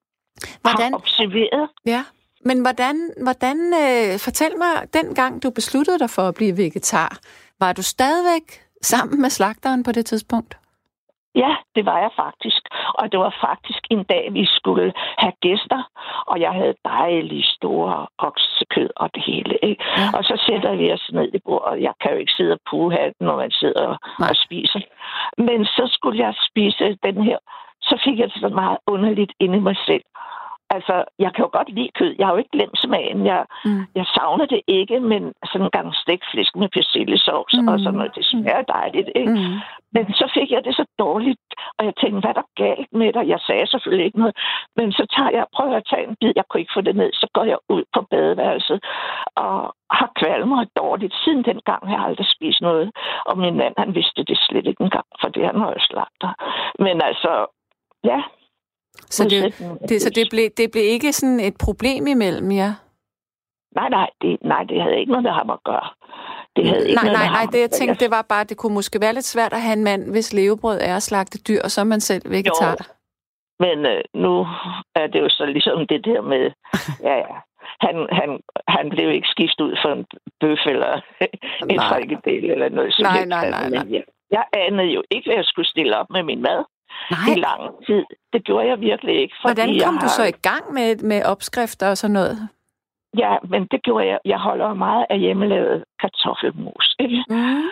[0.65, 0.93] Hvordan?
[0.93, 1.69] har observeret.
[1.87, 2.03] Ja.
[2.49, 7.19] Men hvordan, hvordan øh, fortæl mig, dengang du besluttede dig for at blive vegetar,
[7.61, 8.47] var du stadigvæk
[8.83, 10.53] sammen med slagteren på det tidspunkt?
[11.43, 12.63] Ja, det var jeg faktisk.
[13.01, 15.81] Og det var faktisk en dag, vi skulle have gæster,
[16.27, 19.55] og jeg havde dejlige store oksekød og det hele.
[19.63, 19.85] Ikke?
[19.97, 20.09] Ja.
[20.17, 22.61] Og så sætter vi os ned i bordet, og jeg kan jo ikke sidde og
[22.71, 23.87] puhe, når man sidder
[24.21, 24.29] Nej.
[24.31, 24.81] og spiser.
[25.39, 27.39] Men så skulle jeg spise den her,
[27.83, 30.05] så fik jeg det så meget underligt inde i mig selv.
[30.71, 32.15] Altså, jeg kan jo godt lide kød.
[32.19, 33.27] Jeg har jo ikke glemt smagen.
[33.27, 33.83] Jeg, mm.
[33.95, 37.69] jeg savner det ikke, men sådan en gang stikflæsk med persillesovs mm.
[37.69, 39.11] og sådan noget, det smager dejligt.
[39.15, 39.33] Ikke?
[39.33, 39.59] Mm.
[39.93, 41.41] Men så fik jeg det så dårligt,
[41.79, 43.29] og jeg tænkte, hvad er der galt med dig?
[43.29, 44.37] Jeg sagde selvfølgelig ikke noget.
[44.77, 47.11] Men så tager jeg, prøver at tage en bid, jeg kunne ikke få det ned,
[47.13, 48.79] så går jeg ud på badeværelset
[49.35, 51.15] og har kvalmet dårligt.
[51.25, 52.91] Siden den gang har jeg aldrig spist noget.
[53.27, 56.31] Og min mand, han vidste det slet ikke engang, for det var jo slagter.
[56.79, 57.47] Men altså,
[58.05, 58.23] ja,
[59.11, 59.43] så det,
[59.89, 62.73] det, så det, blev, det blev ikke sådan et problem imellem jer?
[63.75, 65.89] Nej, nej, det, nej, det havde ikke noget med ham at gøre.
[66.57, 68.75] Det havde ikke nej, noget nej, nej, det jeg tænkte, det var bare, det kunne
[68.75, 71.71] måske være lidt svært at have en mand, hvis levebrød er at slagte dyr, og
[71.71, 72.71] så er man selv vegetar.
[72.71, 72.97] Jo.
[73.61, 74.47] Men øh, nu
[74.95, 76.45] er det jo så ligesom det der med,
[77.09, 77.37] ja, ja,
[77.81, 80.05] han, han, han blev ikke skiftet ud for en
[80.41, 81.01] bøf eller
[81.71, 82.95] en frikadelle eller noget.
[83.01, 83.85] Nej, nej, nej, nej.
[83.91, 86.65] Jeg, jeg anede jo ikke, hvad jeg skulle stille op med min mad.
[87.11, 87.37] Nej.
[87.37, 88.05] i lang tid.
[88.33, 89.35] Det gjorde jeg virkelig ikke.
[89.43, 92.49] Hvordan kom jeg du så i gang med, med opskrifter og sådan noget?
[93.19, 94.19] Ja, men det gjorde jeg.
[94.25, 96.95] Jeg holder meget af hjemmelavet kartoffelmos.
[96.99, 97.25] Ikke?
[97.31, 97.63] Mm.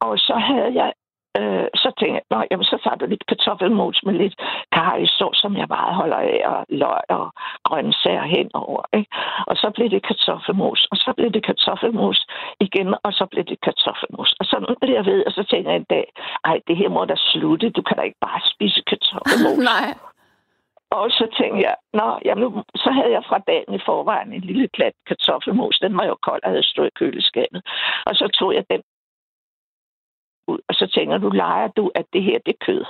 [0.00, 0.92] Og så havde jeg
[1.38, 4.34] Øh, så tænkte jeg, Nå, jamen, så tager du lidt kartoffelmos med lidt
[4.72, 7.26] karrysås, som jeg meget holder af, og løg og
[7.64, 8.82] grøntsager henover.
[8.98, 9.10] Ikke?
[9.46, 12.26] Og så blev det kartoffelmos, og så blev det kartoffelmos
[12.60, 14.30] igen, og så blev det kartoffelmos.
[14.40, 16.06] Og så blev jeg ved, og så tænkte jeg en dag,
[16.44, 19.58] ej, det her må da slutte, du kan da ikke bare spise kartoffelmos.
[19.74, 19.88] Nej.
[20.90, 24.40] Og så tænkte jeg, nå, jamen nu, så havde jeg fra dagen i forvejen en
[24.40, 25.78] lille klat kartoffelmos.
[25.78, 27.60] Den var jo kold og havde stået i køleskabet.
[28.06, 28.82] Og så tog jeg den
[30.46, 32.84] ud, og så tænker du, leger du, at det her, det er kød.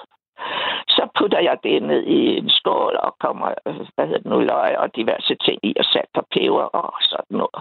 [0.89, 4.41] Så putter jeg det ned i en skål og kommer, øh, hvad hedder det nu,
[4.41, 7.61] løg og diverse ting i, og salt og peber og sådan noget.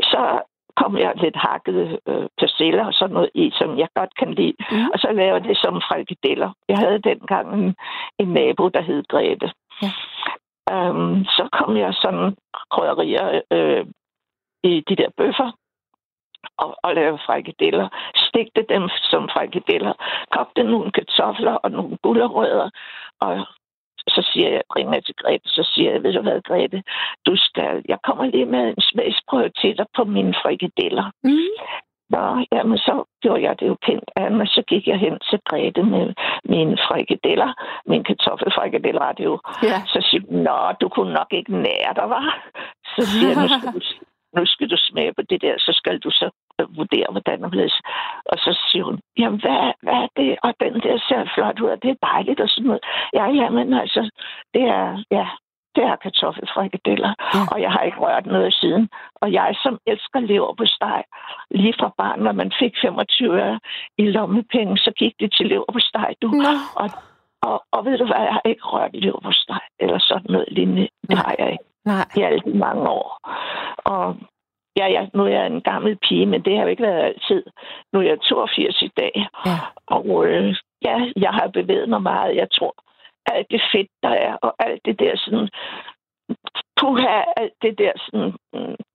[0.00, 0.40] Så
[0.76, 4.54] kommer jeg lidt hakket øh, persiller og sådan noget i, som jeg godt kan lide.
[4.70, 4.90] Mm.
[4.92, 6.50] Og så laver det som frikadeller.
[6.68, 7.74] Jeg havde dengang en,
[8.18, 9.52] en nabo, der hed Grete.
[9.82, 9.90] Ja.
[10.72, 12.36] Um, så kom jeg sådan
[12.70, 13.86] krydderier øh,
[14.62, 15.50] i de der bøffer
[16.58, 17.88] og, og lave frikadeller
[18.32, 19.94] stegte dem som frikadeller,
[20.30, 22.70] kogte nogle kartofler og nogle gulerødder,
[23.20, 23.46] og
[24.08, 26.82] så siger jeg, ringer til Grete, så siger jeg, ved du hvad, Grete,
[27.26, 31.10] du skal, jeg kommer lige med en smagsprøve til dig på mine frikadeller.
[31.24, 31.52] Mm.
[32.14, 34.48] Nå, jamen så gjorde jeg det jo pænt af mig.
[34.48, 36.14] Så gik jeg hen til Grete med
[36.44, 37.50] mine frikadeller.
[37.86, 39.38] Min kartoffelfrikadeller det jo.
[39.62, 39.78] Ja.
[39.86, 42.26] Så siger hun, nå, du kunne nok ikke nære dig, var.
[42.94, 43.80] Så siger jeg, nu skal, du,
[44.36, 47.50] nu skal du smage på det der, så skal du så øh, vurdere, hvordan det
[47.50, 47.80] bliver.
[48.24, 50.36] Og så siger hun, jamen hvad, hvad er det?
[50.42, 52.84] Og den der ser flot ud, og det er dejligt og sådan noget.
[53.12, 54.10] Ja, jamen altså,
[54.54, 55.26] det er, ja,
[55.76, 57.40] det er kartoffelfrikadeller, ja.
[57.52, 58.88] og jeg har ikke rørt noget siden.
[59.14, 61.02] Og jeg, som elsker lever på steg,
[61.50, 63.60] lige fra barn, når man fik 25 øre
[63.98, 66.28] i lommepenge, så gik det til lever på steg, du.
[66.34, 66.54] Ja.
[66.82, 66.90] Og,
[67.42, 70.48] og, og ved du hvad, jeg har ikke rørt lever på steg, eller sådan noget
[70.50, 70.88] lignende.
[71.08, 71.64] Det har jeg ikke.
[71.84, 72.06] Nej.
[72.16, 73.08] I alle de mange år.
[73.84, 74.16] Og
[74.76, 77.42] ja, ja, nu er jeg en gammel pige, men det har jo ikke været altid.
[77.92, 79.26] Nu er jeg 82 i dag.
[79.46, 79.58] Ja.
[79.86, 82.36] Og øh, ja, jeg har bevæget mig meget.
[82.36, 82.74] Jeg tror,
[83.26, 85.48] alt det fedt, der er, og alt det der sådan,
[86.80, 88.32] puha, alt det der sådan,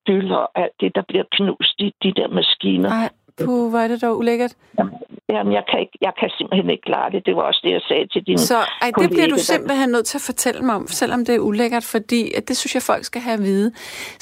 [0.05, 2.89] byller, mm, og alt det, der bliver knust i de der maskiner.
[2.89, 3.09] Ej,
[3.45, 4.53] puh, hvor er det dog ulækkert.
[4.79, 4.93] Jamen,
[5.29, 7.25] Jamen, jeg kan, ikke, jeg kan simpelthen ikke klare det.
[7.25, 10.05] Det var også det, jeg sagde til din Så ej, det bliver du simpelthen nødt
[10.05, 13.03] til at fortælle mig om, selvom det er ulækkert, fordi at det synes jeg, folk
[13.03, 13.71] skal have at vide.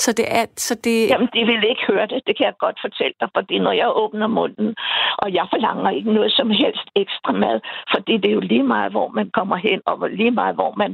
[0.04, 0.46] Så det er...
[0.58, 1.10] Så det...
[1.10, 2.20] Jamen, de vil ikke høre det.
[2.28, 4.76] Det kan jeg godt fortælle dig, fordi når jeg åbner munden,
[5.18, 7.58] og jeg forlanger ikke noget som helst ekstra mad,
[7.94, 10.92] fordi det er jo lige meget, hvor man kommer hen, og lige meget, hvor man,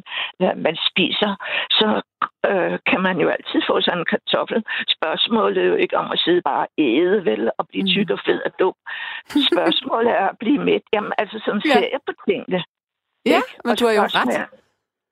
[0.65, 1.31] man spiser,
[1.79, 1.87] så
[2.49, 4.63] øh, kan man jo altid få sådan en kartoffel.
[4.95, 8.19] Spørgsmålet er jo ikke om at sidde bare og æde, vel, og blive tyk og
[8.25, 8.75] fed og dum.
[9.51, 10.83] Spørgsmålet er at blive midt.
[10.93, 11.73] Jamen, altså, sådan ja.
[11.73, 12.63] ser jeg på tingene.
[13.25, 13.53] Ja, ikke?
[13.63, 14.35] men og du har jo ret.
[14.39, 14.45] Er,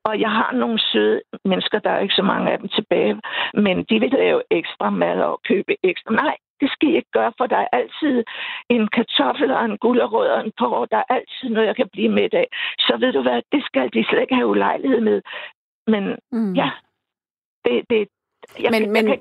[0.09, 3.21] og jeg har nogle søde mennesker, der er ikke så mange af dem tilbage,
[3.53, 6.11] men de vil lave ekstra mad og købe ekstra.
[6.13, 8.23] Nej, det skal jeg ikke gøre, for der er altid
[8.69, 10.87] en kartoffel og en gulerod og en porre.
[10.91, 12.47] Der er altid noget, jeg kan blive med af.
[12.79, 15.21] Så ved du hvad, det skal de slet ikke have ulejlighed med.
[15.87, 16.53] Men mm.
[16.53, 16.69] ja,
[17.65, 18.07] det, det,
[18.63, 19.19] jeg, men, men, jeg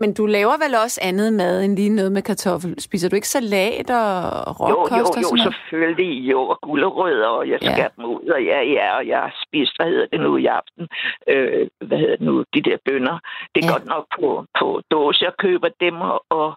[0.00, 2.80] men du laver vel også andet mad end lige noget med kartoffel?
[2.80, 6.12] Spiser du ikke salat og råkost jo, jo, og sådan Jo, selvfølgelig.
[6.30, 7.88] Jo, og gulerødder, og jeg skal ja.
[7.96, 10.88] dem ud, og ja, ja, og jeg spist, hvad hedder det nu i aften?
[11.28, 12.44] Øh, hvad hedder det nu?
[12.54, 13.18] De der bønder.
[13.54, 13.72] Det er ja.
[13.72, 16.54] godt nok på, på dåse, jeg køber dem, og, og,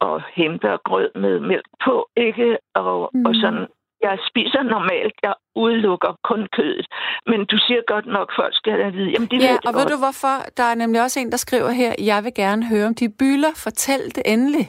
[0.00, 2.58] og henter grød med mælk på, ikke?
[2.74, 3.26] Og, mm.
[3.26, 3.66] og sådan
[4.02, 5.14] jeg spiser normalt.
[5.22, 6.86] Jeg udelukker kun kødet.
[7.26, 9.10] Men du siger godt nok, folk skal have vide.
[9.10, 10.34] Jamen, det ja, ved og ved du hvorfor?
[10.56, 13.52] Der er nemlig også en, der skriver her, jeg vil gerne høre om de byler.
[13.64, 14.66] Fortæl det endelig.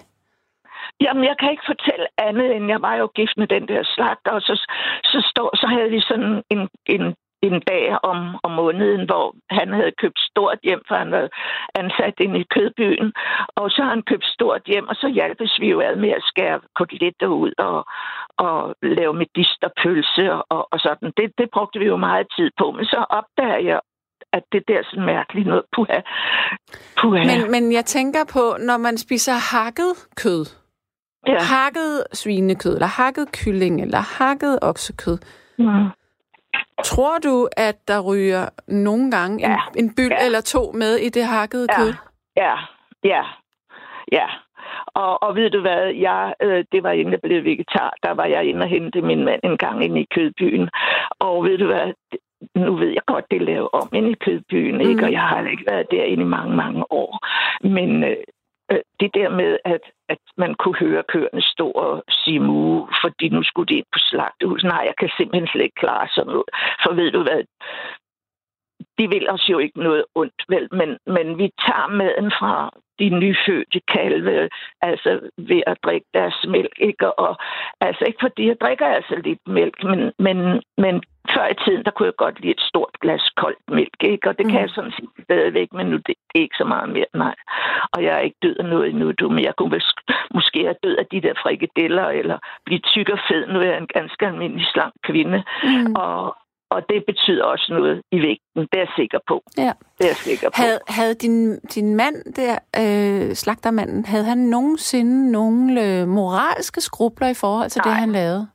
[1.01, 4.31] Jamen, jeg kan ikke fortælle andet, end jeg var jo gift med den der slagter,
[4.31, 4.53] og så,
[5.03, 6.61] så, stod, så havde vi sådan en,
[6.95, 11.29] en en dag om, om måneden, hvor han havde købt stort hjem, for han var
[11.75, 13.13] ansat inde i kødbyen.
[13.55, 16.23] Og så har han købt stort hjem, og så hjalpes vi jo ad med at
[16.23, 17.85] skære koteletter ud og,
[18.37, 21.11] og lave medisterpølse og, og sådan.
[21.17, 22.71] Det, det brugte vi jo meget tid på.
[22.71, 23.79] Men så opdager jeg,
[24.33, 25.65] at det der er sådan mærkeligt noget.
[25.75, 25.99] Puha.
[27.01, 27.23] Puha.
[27.29, 29.91] Men, men jeg tænker på, når man spiser hakket
[30.23, 30.45] kød,
[31.27, 31.39] ja.
[31.39, 35.17] hakket svinekød, eller hakket kylling, eller hakket oksekød,
[35.57, 35.89] mm.
[36.83, 39.57] Tror du, at der ryger nogle gange ja.
[39.75, 40.25] en, en byld ja.
[40.25, 41.77] eller to med i det hakkede ja.
[41.77, 41.93] kød?
[42.37, 42.55] Ja,
[43.03, 43.23] ja,
[44.11, 44.27] ja.
[44.87, 48.25] Og, og ved du hvad, jeg, øh, det var inden jeg blev vegetar, der var
[48.25, 50.69] jeg inde og hente min mand en gang ind i kødbyen.
[51.19, 51.93] Og ved du hvad,
[52.55, 54.89] nu ved jeg godt, det er lavet om ind i kødbyen, mm.
[54.89, 55.05] ikke?
[55.05, 57.11] og jeg har ikke været derinde i mange, mange år.
[57.67, 58.23] Men øh,
[58.71, 63.29] øh, det der med, at, at man kunne høre køerne stå og sige mu, fordi
[63.29, 64.63] nu skulle de ind på slagtehus.
[64.63, 66.49] Nej, jeg kan simpelthen slet ikke klare sådan noget.
[66.83, 67.41] For ved du hvad,
[68.99, 70.67] de vil os jo ikke noget ondt, vel?
[70.71, 74.49] Men, men vi tager maden fra de nyfødte kalve,
[74.81, 77.19] altså ved at drikke deres mælk, ikke?
[77.19, 77.37] Og,
[77.81, 80.37] altså ikke fordi jeg drikker altså lidt mælk, men, men,
[80.77, 84.29] men før i tiden, der kunne jeg godt lide et stort glas koldt mælk, ikke?
[84.29, 84.51] Og det mm.
[84.51, 87.35] kan jeg sådan set stadigvæk, men nu det, det er ikke så meget mere, nej.
[87.93, 89.83] Og jeg er ikke død af noget endnu, du, men jeg kunne vel,
[90.33, 93.47] måske have død af de der frikadeller, eller blive tyk og fed.
[93.47, 95.43] Nu er jeg en ganske almindelig slank kvinde.
[95.63, 95.95] Mm.
[95.95, 96.35] Og,
[96.69, 98.61] og det betyder også noget i vægten.
[98.71, 99.43] Det er jeg sikker på.
[99.57, 99.73] Ja.
[99.97, 100.53] Det er jeg sikker på.
[100.55, 107.27] Havde, havde din, din mand der, øh, slagtermanden, havde han nogensinde nogle øh, moralske skrubler
[107.27, 107.93] i forhold til Nej.
[107.93, 108.47] det, han lavede?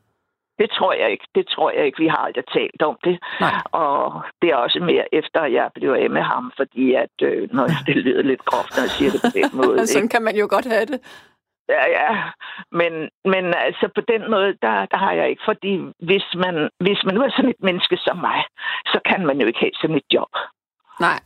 [0.58, 1.26] Det tror jeg ikke.
[1.34, 1.98] Det tror jeg ikke.
[1.98, 3.16] Vi har aldrig talt om det.
[3.40, 3.54] Nej.
[3.72, 7.48] Og det er også mere efter, at jeg blev af med ham, fordi at, øh,
[7.52, 9.86] når det lyder lidt groft, når jeg siger det på den måde.
[9.86, 10.12] Sådan ikke?
[10.12, 11.00] kan man jo godt have det.
[11.68, 12.30] Ja, ja.
[12.72, 12.92] Men,
[13.24, 15.42] men altså på den måde, der, der har jeg ikke.
[15.44, 18.44] Fordi hvis man, hvis man nu er sådan et menneske som mig,
[18.86, 20.32] så kan man jo ikke have sådan et job.
[21.00, 21.20] Nej.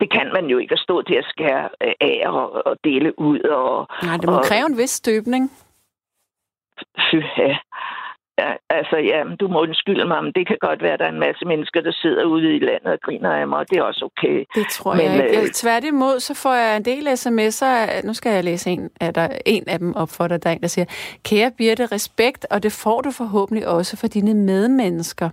[0.00, 1.68] Det kan man jo ikke at stå til at skære
[2.00, 3.40] af og, og dele ud.
[3.40, 5.50] Og, Nej, det må og, kræve en vis støbning.
[7.10, 7.56] fy, ja.
[8.38, 11.12] Ja, altså, ja, du må undskylde mig, men det kan godt være, at der er
[11.12, 13.82] en masse mennesker, der sidder ude i landet og griner af mig, og det er
[13.82, 14.44] også okay.
[14.54, 15.40] Det tror men, jeg ikke.
[15.40, 18.06] Jeg, tværtimod, så får jeg en del sms'er.
[18.06, 20.42] Nu skal jeg læse en af, der, en af dem op for dig.
[20.42, 20.84] Der er en, der siger,
[21.24, 25.30] kære Birte, respekt, og det får du forhåbentlig også for dine medmennesker.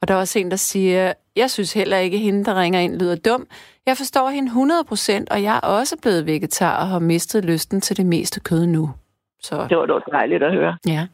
[0.00, 2.80] Og der er også en, der siger, jeg synes heller ikke, at hende, der ringer
[2.80, 3.46] ind, lyder dum.
[3.86, 7.96] Jeg forstår hende 100%, og jeg er også blevet vegetar og har mistet lysten til
[7.96, 8.90] det meste kød nu.
[9.40, 9.66] Så.
[9.68, 10.76] Det var da dejligt at høre.
[10.86, 11.06] Ja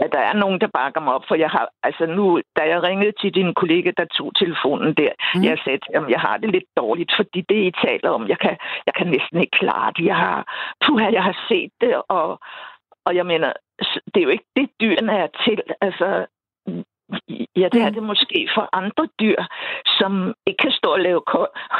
[0.00, 2.82] at der er nogen, der bakker mig op, for jeg har, altså nu, da jeg
[2.82, 5.44] ringede til din kollega, der tog telefonen der, mm.
[5.44, 8.56] jeg sagde at jeg har det lidt dårligt, fordi det, I taler om, jeg kan,
[8.86, 10.04] jeg kan næsten ikke klare det.
[10.04, 10.38] Jeg har,
[10.86, 12.38] puha, jeg har set det, og,
[13.06, 13.52] og jeg mener,
[14.14, 15.62] det er jo ikke det, dyrene er til.
[15.80, 16.26] Altså,
[17.56, 19.40] Ja, det er det måske for andre dyr,
[19.98, 21.22] som ikke kan stå og lave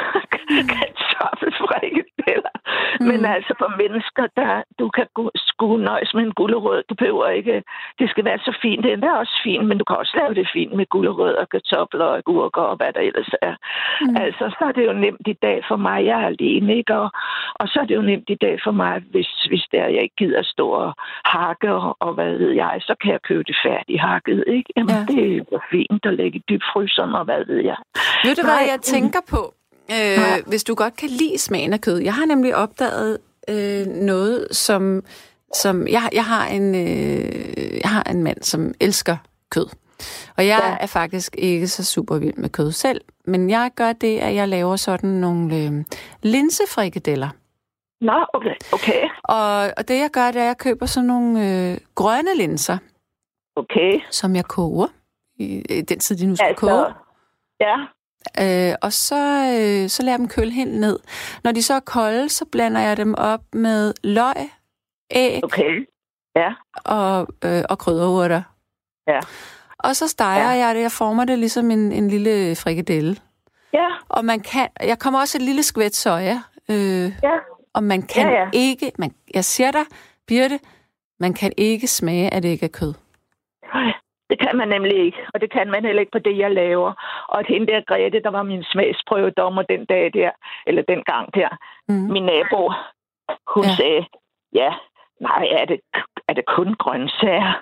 [0.73, 2.55] kartoffelfrikadeller.
[2.99, 3.07] Mm.
[3.07, 6.83] Men altså for mennesker, der du kan skue nøjes med en gulerod.
[6.89, 7.63] Du behøver ikke,
[7.99, 8.83] det skal være så fint.
[8.83, 12.05] Det er også fint, men du kan også lave det fint med gulerod og kartofler
[12.05, 13.55] og agurker og hvad der ellers er.
[14.01, 14.15] Mm.
[14.23, 16.05] Altså, så er det jo nemt i dag for mig.
[16.05, 16.93] Jeg er alene, ikke?
[16.95, 17.09] Og,
[17.55, 20.15] og så er det jo nemt i dag for mig, hvis, hvis der jeg ikke
[20.15, 20.93] gider stå og
[21.25, 24.69] hakke og, og hvad ved jeg, så kan jeg købe det færdigt hakket, ikke?
[24.77, 25.13] Jamen, ja.
[25.13, 27.77] det det var fint at lægge dybfryseren, og hvad ved jeg.
[28.23, 29.41] Ved du, hvad jeg tænker på?
[29.91, 31.97] Øh, hvis du godt kan lide smagen af kød.
[31.97, 33.17] Jeg har nemlig opdaget
[33.49, 35.03] øh, noget, som...
[35.53, 39.17] som jeg, jeg, har en, øh, jeg har en mand, som elsker
[39.51, 39.65] kød.
[40.37, 40.83] Og jeg ja.
[40.83, 44.47] er faktisk ikke så super vild med kød selv, men jeg gør det, at jeg
[44.47, 45.85] laver sådan nogle øh,
[46.21, 47.29] linsefrikadeller.
[48.01, 48.55] Nå, okay.
[48.73, 49.09] okay.
[49.23, 52.77] Og, og det jeg gør, det er, at jeg køber sådan nogle øh, grønne linser.
[53.55, 53.99] Okay.
[54.11, 54.87] Som jeg koger
[55.39, 56.85] i den tid, de nu skal altså, koge.
[57.59, 57.75] Ja.
[58.41, 59.15] Øh, og så,
[59.59, 60.99] øh, så lader jeg dem køle helt ned.
[61.43, 64.49] Når de så er kolde, så blander jeg dem op med løg,
[65.11, 65.87] æg okay.
[66.35, 66.53] ja.
[66.85, 68.41] og, øh, og krydderurter.
[69.07, 69.19] Ja.
[69.79, 70.65] Og så steger ja.
[70.65, 70.81] jeg det.
[70.81, 73.15] Jeg former det ligesom en, en lille frikadelle.
[73.73, 73.87] Ja.
[74.09, 74.67] Og man kan...
[74.79, 76.41] Jeg kommer også et lille skvæt soja.
[76.69, 77.37] Øh, ja.
[77.73, 78.49] Og man kan ja, ja.
[78.53, 78.91] ikke...
[78.99, 79.85] Man, jeg siger dig,
[80.27, 80.59] Birte,
[81.19, 82.93] man kan ikke smage, at det ikke er kød.
[83.73, 83.93] Nej.
[84.29, 86.93] Det kan man nemlig ikke, og det kan man heller ikke på det, jeg laver.
[87.27, 90.31] Og at hende der Grete, der var min smagsprøvedommer den dag der,
[90.67, 91.49] eller den gang der,
[91.87, 91.95] mm.
[91.95, 92.71] min nabo,
[93.55, 93.75] hun ja.
[93.75, 94.05] sagde,
[94.53, 94.73] ja,
[95.21, 95.79] nej, er det,
[96.27, 97.61] er det kun grøntsager?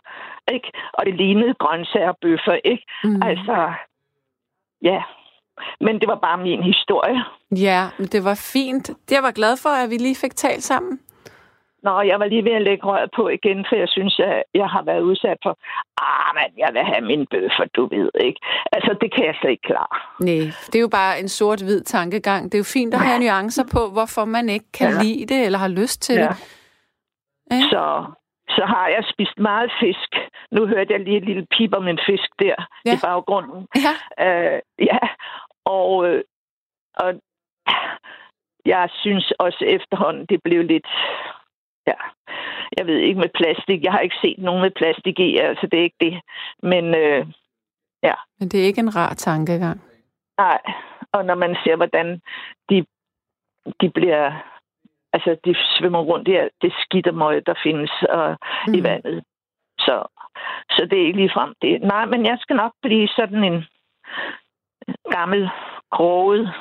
[0.54, 0.72] Ikke?
[0.94, 2.86] Og det lignede grøntsager og bøffer, ikke?
[3.04, 3.22] Mm.
[3.24, 3.74] Altså,
[4.82, 5.04] ja.
[5.82, 7.24] Men det var bare min historie.
[7.52, 8.92] Ja, men det var fint.
[9.12, 11.00] Jeg var glad for, at vi lige fik talt sammen.
[11.84, 14.68] Nå, jeg var lige ved at lægge røret på igen, for jeg synes, at jeg
[14.70, 15.58] har været udsat for,
[16.02, 18.40] ah, men jeg vil have min bøffer, du ved ikke.
[18.72, 19.98] Altså, det kan jeg slet ikke klare.
[20.20, 22.44] Nej, det er jo bare en sort-hvid tankegang.
[22.46, 25.02] Det er jo fint at have nuancer på, hvorfor man ikke kan ja.
[25.04, 26.22] lide det, eller har lyst til ja.
[26.22, 26.36] det.
[27.52, 27.62] Ja.
[27.72, 27.84] Så,
[28.50, 30.12] så har jeg spist meget fisk.
[30.52, 32.94] Nu hørte jeg lige et lille pip om en fisk der ja.
[32.94, 33.68] i baggrunden.
[33.86, 33.94] Ja.
[34.26, 34.60] Uh,
[34.92, 35.00] ja,
[35.66, 36.24] og, øh,
[36.94, 37.14] og
[38.66, 40.88] jeg synes også efterhånden, det blev lidt
[41.88, 42.00] Ja.
[42.78, 43.84] Jeg ved ikke med plastik.
[43.84, 46.22] Jeg har ikke set nogen med plastik i, altså det er ikke det.
[46.64, 47.28] Men øh,
[48.04, 48.14] ja.
[48.40, 49.82] Men det er ikke en rar tankegang.
[50.38, 50.62] Nej,
[51.12, 52.22] og når man ser, hvordan
[52.70, 52.86] de,
[53.82, 54.32] de bliver...
[55.14, 58.74] Altså, de svømmer rundt i det skidt og møg, der findes og, mm.
[58.74, 59.24] i vandet.
[59.80, 60.04] Så,
[60.70, 61.82] så det er ikke lige frem det.
[61.82, 63.66] Nej, men jeg skal nok blive sådan en
[65.12, 65.50] gammel,
[65.92, 66.54] kroget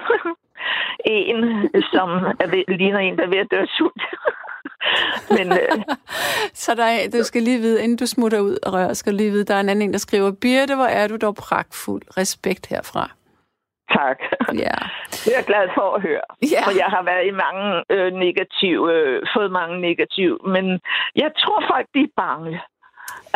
[1.04, 2.10] en, som
[2.42, 4.02] er ved, ligner en, der er ved at dø sult.
[5.36, 5.82] Men, øh...
[6.64, 9.16] så der er, du skal lige vide, inden du smutter ud og rører, skal du
[9.16, 12.02] lige vide, der er en anden, der skriver, Birte, hvor er du dog pragtfuld.
[12.16, 13.10] Respekt herfra.
[13.90, 14.18] Tak.
[14.64, 14.76] Ja.
[15.22, 16.26] Det er jeg glad for at høre.
[16.52, 16.62] Ja.
[16.66, 20.80] For jeg har været i mange øh, negative, øh, fået mange negative, men
[21.22, 22.60] jeg tror folk, de er bange.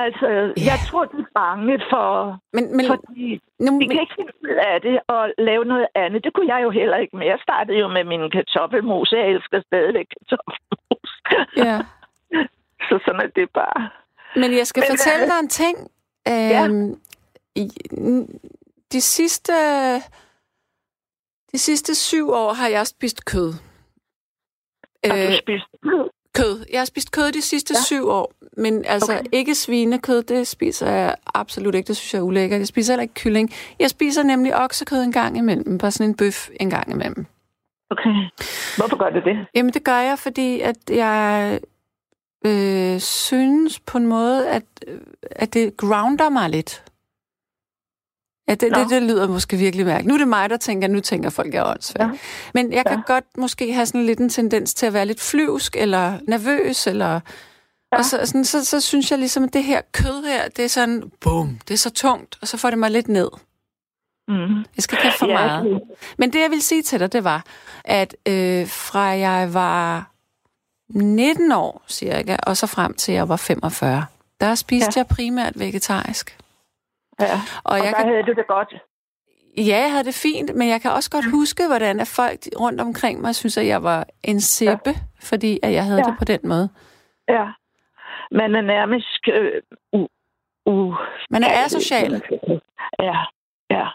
[0.04, 0.52] Altså, ja.
[0.70, 2.06] jeg tror, de er bange for...
[2.52, 6.24] Men, men, fordi nu, de kan ikke finde ud af det og lave noget andet.
[6.24, 7.26] Det kunne jeg jo heller ikke med.
[7.26, 9.12] Jeg startede jo med min kartoffelmos.
[9.12, 11.10] Jeg elsker stadigvæk kartoffelmos.
[11.56, 11.78] Ja.
[12.88, 13.90] Så sådan er det bare.
[14.36, 15.76] Men jeg skal men, fortælle dig en ting.
[16.28, 16.62] Øhm, ja.
[18.92, 19.52] De sidste...
[21.52, 23.52] De sidste syv år har jeg spist kød.
[25.04, 26.10] Har du øh, spist kød?
[26.34, 26.64] Kød.
[26.72, 27.82] Jeg har spist kød de sidste ja.
[27.82, 29.24] syv år, men altså okay.
[29.32, 31.88] ikke svinekød, det spiser jeg absolut ikke.
[31.88, 32.58] Det synes jeg er ulækkert.
[32.58, 33.50] Jeg spiser heller ikke kylling.
[33.78, 37.26] Jeg spiser nemlig oksekød en gang imellem, bare sådan en bøf en gang imellem.
[37.90, 38.10] Okay.
[38.76, 39.46] Hvorfor gør du det?
[39.54, 41.60] Jamen det gør jeg, fordi at jeg
[42.46, 44.62] øh, synes på en måde, at,
[45.30, 46.84] at det grounder mig lidt.
[48.50, 50.08] Ja, det, det, det lyder måske virkelig mærkeligt.
[50.08, 52.12] Nu er det mig, der tænker, nu tænker folk, jeg er åndssvagt.
[52.12, 52.18] Ja.
[52.54, 53.12] Men jeg kan ja.
[53.12, 57.20] godt måske have sådan lidt en tendens til at være lidt flyvsk, eller nervøs, eller...
[57.92, 57.98] Ja.
[57.98, 60.68] Og så, sådan, så, så synes jeg ligesom, at det her kød her, det er
[60.68, 63.28] sådan, bum, det er så tungt, og så får det mig lidt ned.
[64.28, 64.56] Mm.
[64.56, 65.80] Jeg skal ikke have for ja, meget.
[66.18, 67.44] Men det, jeg vil sige til dig, det var,
[67.84, 70.10] at øh, fra jeg var
[70.94, 74.04] 19 år cirka, og så frem til jeg var 45,
[74.40, 74.98] der spiste ja.
[75.00, 76.36] jeg primært vegetarisk.
[77.20, 78.08] Ja, og, og jeg der kan...
[78.08, 78.74] havde du det godt.
[79.56, 82.80] Ja, jeg havde det fint, men jeg kan også godt huske, hvordan at folk rundt
[82.80, 84.94] omkring mig synes, at jeg var en sæbe, ja.
[85.30, 86.10] fordi at jeg havde ja.
[86.10, 86.68] det på den måde.
[87.28, 87.46] Ja,
[88.30, 89.22] man er nærmest...
[89.28, 89.62] Øh,
[89.92, 90.06] uh,
[90.66, 90.94] uh,
[91.30, 92.22] man er asocial.
[92.98, 93.18] Ja,
[93.70, 93.86] Ja,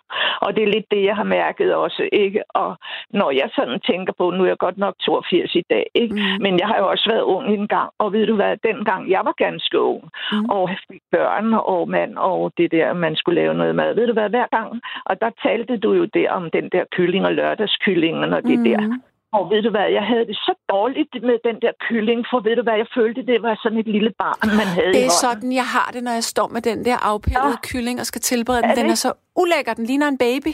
[0.41, 2.43] og det er lidt det, jeg har mærket også, ikke?
[2.49, 2.78] Og
[3.09, 6.15] når jeg sådan tænker på, nu er jeg godt nok 82 i dag, ikke?
[6.15, 6.41] Mm.
[6.43, 9.21] Men jeg har jo også været ung en gang, og ved du hvad, dengang jeg
[9.23, 10.45] var ganske ung, mm.
[10.49, 14.13] og fik børn og mand, og det der, man skulle lave noget mad, ved du
[14.13, 18.34] hvad, hver gang, og der talte du jo der om den der kylling og lørdagskyllingen
[18.34, 18.63] og det mm.
[18.63, 18.99] der.
[19.38, 22.55] Og ved du hvad, jeg havde det så dårligt med den der kylling, for ved
[22.55, 25.51] du hvad, jeg følte, det var sådan et lille barn, man havde Det er sådan,
[25.61, 27.67] jeg har det, når jeg står med den der afpillede ja.
[27.69, 28.71] kylling og skal tilberede den.
[28.71, 29.11] Er den er så
[29.41, 30.53] ulækker, den ligner en baby.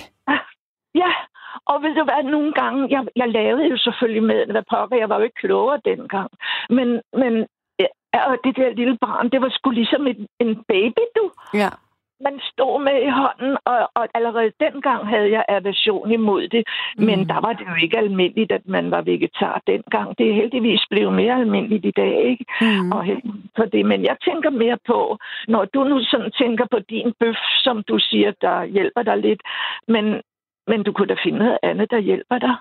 [1.01, 1.11] Ja,
[1.71, 5.09] og ved du hvad, nogle gange, jeg, jeg lavede jo selvfølgelig med, hvad pokker, jeg
[5.09, 6.29] var jo ikke klogere dengang.
[6.69, 6.87] Men,
[7.21, 7.33] men
[7.83, 7.87] ja,
[8.43, 11.25] det der lille barn, det var sgu ligesom en, en baby, du.
[11.53, 11.69] Ja
[12.27, 16.63] man stod med i hånden, og, og allerede dengang havde jeg aversion imod det.
[16.97, 17.27] Men mm.
[17.27, 20.17] der var det jo ikke almindeligt, at man var vegetar dengang.
[20.17, 22.45] Det er heldigvis blevet mere almindeligt i dag, ikke?
[22.61, 22.91] Mm.
[22.91, 23.01] Og
[23.55, 23.85] for det.
[23.85, 25.17] Men jeg tænker mere på,
[25.47, 29.41] når du nu sådan tænker på din bøf, som du siger, der hjælper dig lidt,
[29.87, 30.05] men,
[30.67, 32.55] men du kunne da finde noget andet, der hjælper dig.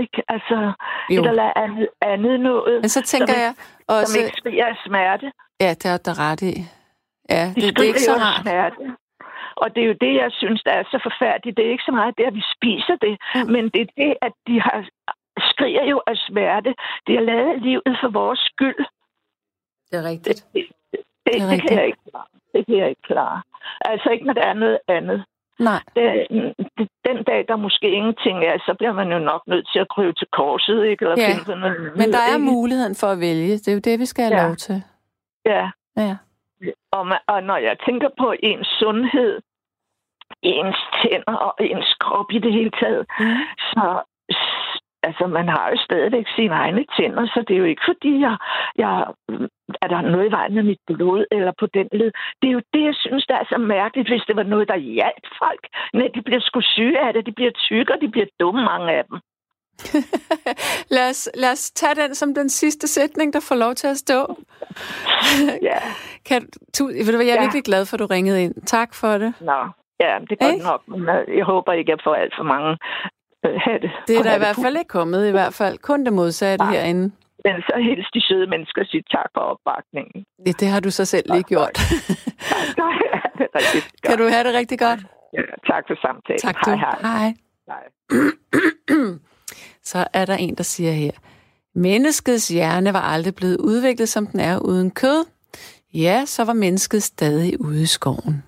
[0.00, 0.22] Ikke?
[0.28, 0.72] Altså,
[1.10, 1.22] jo.
[1.22, 2.80] et eller andet, andet noget.
[2.80, 3.54] Men så tænker som, jeg
[3.88, 4.12] også...
[4.12, 5.32] Som ikke smerte.
[5.60, 6.54] Ja, det er der ret i.
[7.30, 8.40] Ja, det, det, det er ikke så rart.
[8.42, 8.96] Smerte.
[9.62, 11.56] Og det er jo det, jeg synes, der er så forfærdeligt.
[11.56, 13.52] Det er ikke så meget det, at vi spiser det, mm.
[13.54, 14.78] men det er det, at de har
[15.52, 16.74] skriger jo af smerte.
[17.06, 18.82] De har lavet livet for vores skyld.
[19.90, 20.46] Det er rigtigt.
[20.54, 22.26] Det, det, det, det, er det kan jeg ikke klare.
[22.54, 23.42] Det kan jeg ikke klare.
[23.80, 25.24] Altså ikke, når der er noget andet.
[25.58, 25.82] Nej.
[25.96, 26.26] Det,
[27.08, 30.12] den dag, der måske ingenting er, så bliver man jo nok nødt til at krybe
[30.12, 31.04] til korset, ikke?
[31.04, 31.28] Eller ja.
[31.28, 33.52] finde noget Men der er muligheden for at vælge.
[33.52, 34.46] Det er jo det, vi skal have ja.
[34.46, 34.82] lov til.
[35.46, 35.70] Ja.
[35.96, 36.16] Ja.
[36.90, 39.40] Og, man, og når jeg tænker på ens sundhed,
[40.42, 43.36] ens tænder og ens krop i det hele taget, mm.
[43.72, 44.02] så
[45.08, 48.36] altså, man har jo stadigvæk sine egne tænder, så det er jo ikke fordi, jeg,
[48.82, 48.94] jeg
[49.82, 52.10] er der noget i vejen med mit blod eller på den led.
[52.40, 54.76] Det er jo det, jeg synes, der er så mærkeligt, hvis det var noget, der
[54.76, 55.62] hjalp folk.
[55.94, 58.92] Nej, de bliver sgu syge af det, de bliver tykke, og de bliver dumme, mange
[58.98, 59.18] af dem.
[60.96, 63.96] lad, os, lad os tage den som den sidste sætning, der får lov til at
[63.96, 64.36] stå.
[65.62, 65.78] ja.
[66.28, 67.40] Kan, tu, jeg er ja.
[67.40, 68.54] virkelig glad for, at du ringede ind.
[68.66, 69.34] Tak for det.
[69.40, 69.60] Nå,
[70.00, 70.82] ja, det er godt nok.
[70.88, 72.70] Men øh, jeg håber ikke, at jeg får alt for mange
[73.46, 73.90] øh, det.
[74.08, 75.78] Det er der i hvert fald ikke kommet, i hvert fald.
[75.78, 76.72] Kun det modsatte Nej.
[76.74, 77.04] herinde.
[77.44, 80.24] Men så helst de søde mennesker sige tak for opbakningen.
[80.46, 81.74] Ja, det har du så selv lige gjort.
[81.74, 84.02] tak, ja, det er rigtig godt.
[84.06, 85.00] Kan du have det rigtig godt?
[85.32, 85.42] Ja,
[85.72, 86.38] tak for samtalen.
[86.38, 86.98] Tak hej, hej.
[87.02, 87.34] Hej.
[87.70, 87.84] hej.
[89.90, 91.10] så er der en, der siger her,
[91.74, 95.24] menneskets hjerne var aldrig blevet udviklet, som den er uden kød.
[95.94, 98.42] Ja, så var mennesket stadig ude i skoven.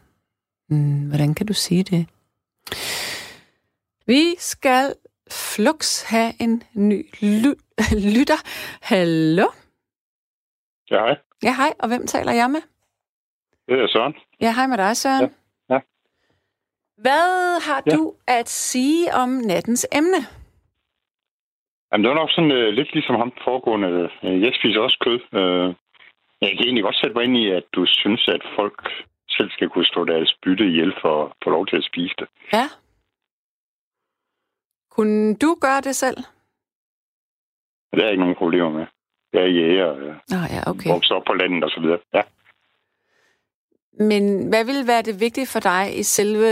[0.69, 2.07] Hmm, hvordan kan du sige det?
[4.07, 4.95] Vi skal
[5.31, 7.63] flux have en ny ly-
[8.17, 8.41] lytter.
[8.83, 9.47] Hallo?
[10.91, 11.17] Ja, hej.
[11.43, 11.73] Ja, hej.
[11.79, 12.61] Og hvem taler jeg med?
[13.69, 14.15] Det er Søren.
[14.41, 15.31] Ja, hej med dig, Søren.
[15.71, 15.75] Ja.
[15.75, 15.81] ja.
[16.97, 17.97] Hvad har ja.
[17.97, 20.21] du at sige om nattens emne?
[21.93, 24.11] Jamen, det var nok sådan uh, lidt ligesom ham foregående.
[24.23, 25.21] Uh, jeg spiser også kød.
[25.41, 25.75] Uh,
[26.41, 28.79] jeg kan egentlig godt sætte mig ind i, at du synes, at folk
[29.39, 32.29] selv skal kunne stå deres bytte ihjel for at få lov til at spise det.
[32.53, 32.67] Ja.
[34.91, 36.17] Kunne du gøre det selv?
[37.93, 38.87] Det er ikke nogen problemer med.
[39.33, 39.91] Jeg er jæger
[40.39, 40.91] ah, ja, okay.
[40.91, 41.99] vokser op på landet og så videre.
[42.15, 42.23] Ja.
[44.05, 46.51] Men hvad vil være det vigtige for dig i selve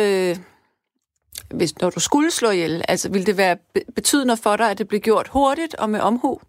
[1.50, 3.56] hvis, når du skulle slå ihjel, altså vil det være
[3.94, 6.40] betydende for dig, at det bliver gjort hurtigt og med omhu?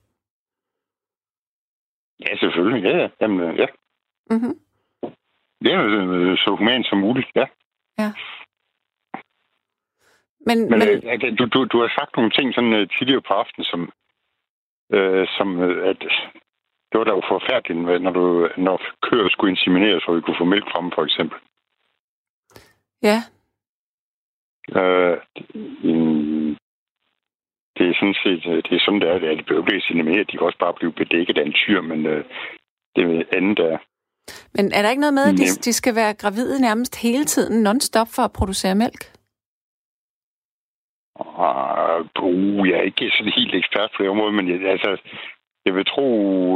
[2.19, 2.83] Ja, selvfølgelig.
[2.83, 3.07] Ja, ja.
[3.21, 3.67] Jamen, ja.
[4.29, 4.59] Mm-hmm.
[5.63, 7.45] Det er øh, så human som muligt, ja.
[7.99, 8.09] Ja.
[10.47, 10.87] Men, men, men
[11.23, 13.81] øh, du, du, du har sagt nogle ting sådan uh, tidligere på aftenen, som,
[14.95, 15.47] uh, som
[15.91, 15.99] at
[16.89, 20.45] det var da jo forfærdeligt, når, du, når køer skulle insemineres, så vi kunne få
[20.45, 21.39] mælk frem, for eksempel.
[23.03, 23.19] Ja,
[24.75, 25.17] Øh,
[27.77, 29.35] det er sådan set, øh, det er sådan, det er.
[29.35, 30.23] Det behøver ikke mere.
[30.23, 32.25] De kan også bare blive bedækket af en tyr, men øh,
[32.95, 33.77] det er andet der.
[34.55, 37.67] Men er der ikke noget med, at de, de skal være gravide nærmest hele tiden,
[37.67, 39.01] non-stop, for at producere mælk?
[41.19, 44.91] Uh, jeg er ikke sådan helt ekspert på det område, men jeg, altså,
[45.65, 46.07] jeg vil tro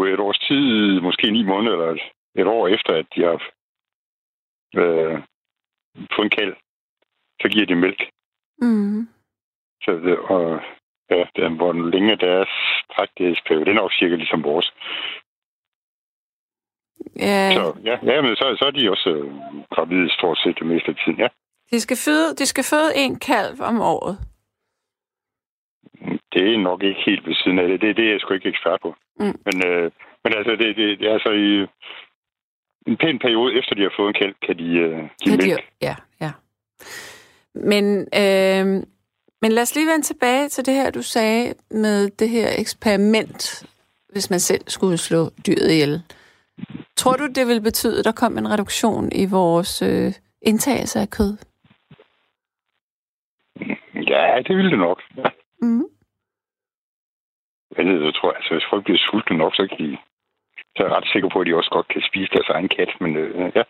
[0.03, 2.03] et års tid, måske ni måneder, eller
[2.35, 3.37] et år efter, at de har
[4.81, 5.21] øh,
[6.15, 6.55] fået en kald,
[7.41, 8.01] så giver de mælk.
[8.61, 9.07] Mm.
[9.83, 10.61] Så det, og
[11.09, 12.49] ja, den, hvor den længe deres
[12.93, 14.73] drægtighedsperiode, den er også cirka ligesom vores.
[17.19, 19.31] Ja, Så ja, ja men så, så er de også øh,
[19.73, 21.27] gravide stort set det meste af tiden, ja.
[21.71, 24.17] de skal føde, de skal føde en kalv om året.
[26.33, 27.81] Det er nok ikke helt ved siden af det.
[27.81, 28.95] Det, det er jeg sgu ikke ekspert på.
[29.19, 29.35] Mm.
[29.45, 29.91] Men, øh,
[30.23, 31.49] men altså, det, det, det er altså i
[32.87, 35.47] en pæn periode efter, de har fået en kalv, kan de øh, give Kan de,
[35.47, 35.65] mælk.
[35.81, 36.31] ja, ja.
[37.55, 37.85] Men,
[38.21, 38.65] øh,
[39.41, 43.65] men lad os lige vende tilbage til det her, du sagde med det her eksperiment,
[44.09, 46.03] hvis man selv skulle slå dyret ihjel.
[46.95, 51.09] Tror du, det vil betyde, at der kom en reduktion i vores øh, indtagelse af
[51.09, 51.37] kød?
[54.11, 55.01] Ja, det ville det nok.
[55.17, 55.29] Ja.
[55.61, 55.85] Mm.
[57.77, 59.97] Jeg, ved, jeg tror, altså, hvis folk bliver sultne nok, så kan de
[60.75, 62.89] så er jeg ret sikker på, at de også godt kan spise deres egen kat.
[63.01, 63.63] Men øh, ja.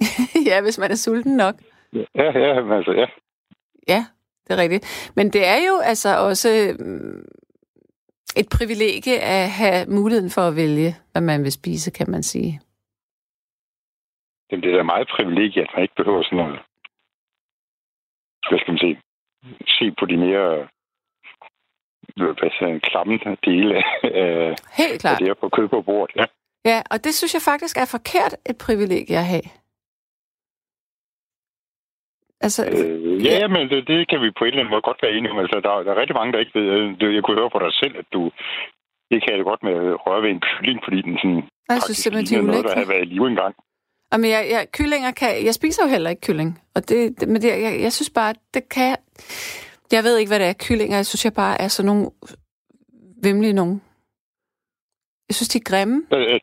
[0.50, 1.54] ja, hvis man er sulten nok.
[1.92, 3.06] Ja, ja, altså, ja.
[3.88, 4.06] Ja,
[4.44, 5.12] det er rigtigt.
[5.16, 7.24] Men det er jo altså også mm,
[8.40, 12.60] et privilegie at have muligheden for at vælge, hvad man vil spise, kan man sige.
[14.50, 16.58] Jamen, det er da meget privilegie, at man ikke behøver sådan noget,
[18.48, 18.96] hvad skal man sige,
[19.78, 20.68] se på de mere
[22.16, 23.84] hvad siger, jeg, klamme dele af,
[24.80, 25.18] Helt af klart.
[25.18, 26.16] det her på kød på bordet.
[26.16, 26.24] Ja.
[26.64, 29.46] Ja, og det synes jeg faktisk er forkert et privilegie at have.
[32.40, 35.12] Altså, Øh, ja, men det, det kan vi på en eller anden måde godt være
[35.16, 35.38] enige om.
[35.38, 36.66] Altså, der, der er rigtig mange, der ikke ved.
[36.76, 38.22] øh, det- Jeg kunne høre på dig selv, at du
[39.14, 41.42] ikke havde det godt med at røre ved en kylling, fordi den sådan
[41.74, 43.54] jeg synes simpelthen, de er noget, der havde været i live engang.
[44.12, 45.30] Jamen, jeg, jeg, kyllinger kan...
[45.48, 46.50] Jeg spiser jo heller ikke kylling.
[46.76, 48.96] Og det, det, men det, jeg, jeg synes bare, det kan...
[49.92, 50.96] Jeg ved ikke, hvad det er kyllinger.
[50.96, 52.06] Jeg synes, jeg bare er sådan nogle
[53.22, 53.82] vimlige nogen.
[55.28, 55.96] Jeg synes, de er grimme.
[56.16, 56.40] Øh, øh,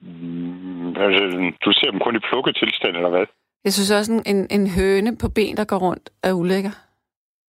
[0.00, 1.22] mm, altså,
[1.64, 3.26] du ser dem kun i plukket tilstand, eller hvad?
[3.64, 6.74] Jeg synes også, en, en, en høne på ben, der går rundt, er ulækker.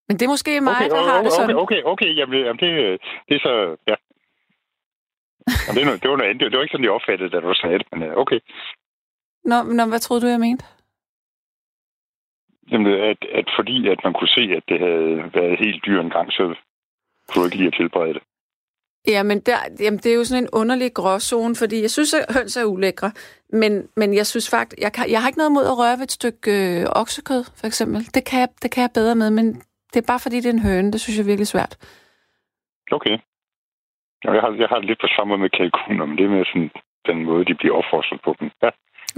[0.08, 1.56] Men det er måske mig, okay, der okay, har det sådan.
[1.56, 2.12] Okay, okay, okay.
[2.20, 2.72] Jamen, jamen det,
[3.28, 3.54] det er så...
[3.90, 3.96] Ja.
[5.66, 6.40] Jamen, det, er noget, det var noget.
[6.40, 8.40] Det var ikke sådan, jeg opfattede, da du sagde det, men okay.
[9.52, 10.66] Nå, nå, hvad troede du, jeg mente?
[12.72, 16.16] Jamen, at, at fordi at man kunne se, at det havde været helt dyr en
[16.18, 16.44] gang, så
[17.28, 18.24] kunne du ikke lige at tilberede det.
[19.08, 22.58] Jamen, der, jamen, det er jo sådan en underlig gråzone, fordi jeg synes, at høns
[22.58, 23.12] er ulækre,
[23.50, 26.04] men, men jeg synes faktisk, jeg, kan, jeg har ikke noget mod at røre ved
[26.04, 26.52] et stykke
[26.82, 28.00] øh, oksekød, for eksempel.
[28.16, 29.46] Det kan, jeg, det kan jeg bedre med, men
[29.94, 30.92] det er bare fordi, det er en høne.
[30.92, 31.74] Det synes jeg er virkelig svært.
[32.92, 33.18] Okay.
[34.24, 36.30] Ja, jeg, har, jeg har det lidt på samme måde med kalkuner, men det er
[36.30, 36.72] med sådan
[37.10, 38.48] den måde, de bliver opfostret på dem.
[38.64, 38.70] Ja.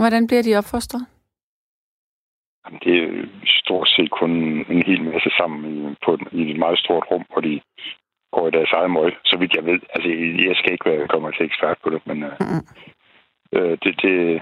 [0.02, 1.02] Hvordan bliver de opfostret?
[2.64, 3.10] Jamen, det er
[3.64, 4.32] stort set kun
[4.76, 7.62] en hel masse sammen i, på, et- i et meget stort rum, hvor de
[8.34, 9.80] går i deres eget møg, så vidt jeg ved.
[9.94, 10.10] Altså,
[10.48, 12.34] jeg skal ikke være kommer til ekspert på det, men øh,
[13.56, 14.42] øh, det, det,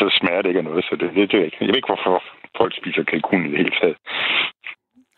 [0.00, 1.56] så smager det ikke af noget, så det, det, det er ikke.
[1.60, 2.22] Jeg ved ikke, hvorfor
[2.56, 3.96] folk spiser kalkun i det hele taget.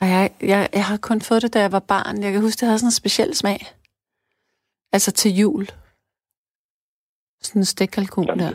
[0.01, 2.23] Og jeg, jeg, jeg har kun fået det, da jeg var barn.
[2.25, 3.61] Jeg kan huske, det havde sådan en speciel smag.
[4.95, 5.65] Altså til jul.
[7.47, 8.55] Sådan en stikkalkun Jamen, der.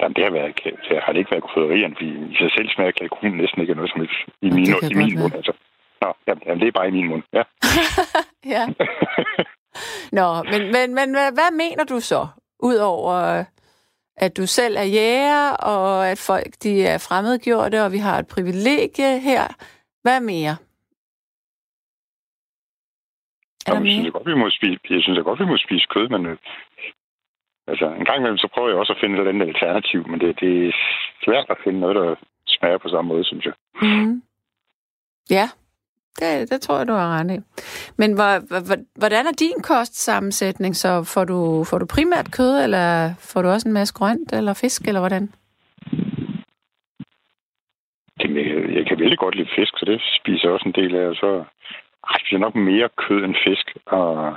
[0.00, 2.90] Jamen, det har, været, det har det ikke været krydderierne, fordi i sig selv smager
[2.90, 5.34] kalkun næsten ikke af noget som helst i min, i min mund.
[5.34, 5.52] Altså.
[6.00, 7.42] Nå, jamen, jamen, det er bare i min mund, ja.
[8.54, 8.66] ja.
[10.12, 12.26] Nå, men, men, men hvad, mener du så?
[12.62, 13.44] Udover øh,
[14.16, 18.28] at du selv er jæger, og at folk de er fremmedgjorte, og vi har et
[18.34, 19.44] privilegie her.
[20.02, 20.56] Hvad mere?
[23.66, 25.56] Er Jamen, jeg synes jeg godt, vi må spise, jeg synes jeg godt, vi må
[25.56, 26.36] spise kød, men øh,
[27.66, 30.20] altså, en gang imellem, så prøver jeg også at finde et eller andet alternativ, men
[30.20, 30.72] det, det er
[31.24, 32.14] svært at finde noget, der
[32.46, 33.54] smager på samme måde, synes jeg.
[33.82, 34.22] Mm.
[35.30, 35.46] Ja,
[36.20, 37.38] det, det tror jeg, du har ret i.
[37.96, 40.76] Men hvor, hvor, hvordan er din kostsammensætning?
[40.76, 44.54] Så får du, får du primært kød, eller får du også en masse grønt, eller
[44.54, 45.32] fisk, eller hvordan?
[48.20, 50.96] Det, jeg, jeg kan vældig godt lide fisk, så det spiser jeg også en del
[50.96, 51.26] af, så
[52.06, 54.36] ej, jeg spiser nok mere kød end fisk, og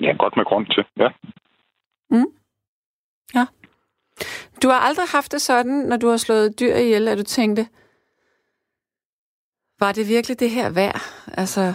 [0.00, 1.08] ja, godt med grønt til, ja.
[4.62, 7.68] Du har aldrig haft det sådan, når du har slået dyr ihjel, at du tænkte,
[9.80, 11.00] var det virkelig det her værd?
[11.42, 11.74] Altså,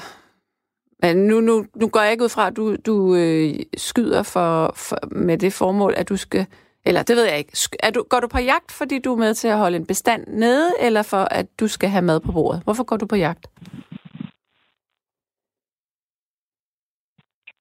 [1.04, 4.74] men nu, nu, nu går jeg ikke ud fra, at du, du øh, skyder for,
[4.76, 6.46] for, med det formål, at du skal...
[6.86, 7.52] Eller det ved jeg ikke.
[7.84, 10.28] Er du, går du på jagt, fordi du er med til at holde en bestand
[10.28, 12.62] nede, eller for at du skal have mad på bordet?
[12.64, 13.48] Hvorfor går du på jagt?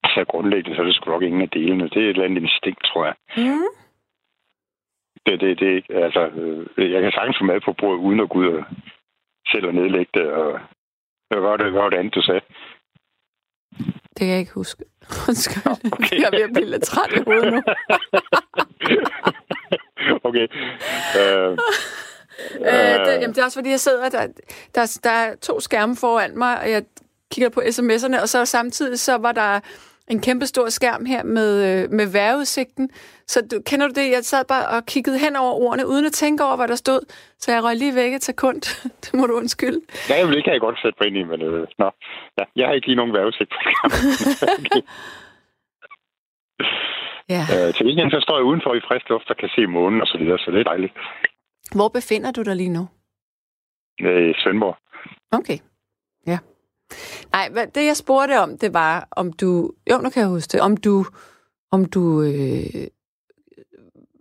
[0.05, 1.89] Så grundlæggende, så er det sgu nok ingen af delene.
[1.89, 3.15] Det er et eller andet instinkt, tror jeg.
[3.37, 3.69] Mm.
[5.27, 6.23] Det, det, det er ikke, altså,
[6.77, 8.65] øh, jeg kan sagtens få mad på bordet, uden at gå ud og
[9.53, 10.61] selv at nedlægge det, og
[11.29, 12.41] hvad var det, hvad var det andet, du sagde?
[14.21, 14.85] kan jeg ikke huske.
[15.29, 15.63] Undskyld.
[15.93, 16.17] Okay.
[16.21, 17.63] Jeg er ved at blive lidt træt i hovedet nu.
[20.29, 20.47] okay.
[21.15, 21.53] Uh,
[22.61, 24.27] øh, det, jamen, det er også fordi, jeg sidder, der,
[24.75, 26.83] der, der er to skærme foran mig, og jeg
[27.31, 29.61] kigger på sms'erne, og så samtidig så var der
[30.11, 32.91] en kæmpe stor skærm her med, øh, med vejrudsigten.
[33.27, 34.11] Så du, kender du det?
[34.17, 37.01] Jeg sad bare og kiggede hen over ordene, uden at tænke over, hvad der stod.
[37.39, 38.61] Så jeg røg lige væk et sekund.
[39.05, 39.81] det må du undskylde.
[40.09, 41.91] Ja, jeg vil ikke have godt sætte på ind i, men øh, nå.
[42.39, 43.99] Ja, jeg har ikke lige nogen vejrudsigt på skærmen.
[47.35, 47.43] ja.
[47.55, 50.07] Øh, til igen, så står jeg udenfor i frisk luft og kan se månen og
[50.07, 50.93] så videre, så det er dejligt.
[51.75, 52.89] Hvor befinder du dig lige nu?
[53.99, 54.77] I Svendborg.
[55.33, 55.59] Okay,
[56.27, 56.39] ja.
[57.33, 59.73] Nej, hvad, det jeg spurgte om, det var, om du...
[59.91, 60.61] Jo, nu kan jeg huske det.
[60.61, 61.05] Om du,
[61.71, 62.87] om du øh,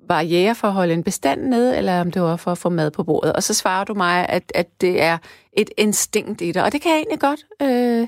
[0.07, 2.69] var jæger for at holde en bestand nede, eller om det var for at få
[2.69, 3.33] mad på bordet.
[3.33, 5.17] Og så svarer du mig, at, at det er
[5.53, 6.63] et instinkt i dig.
[6.63, 7.45] Og det kan jeg egentlig godt...
[7.61, 8.07] Øh,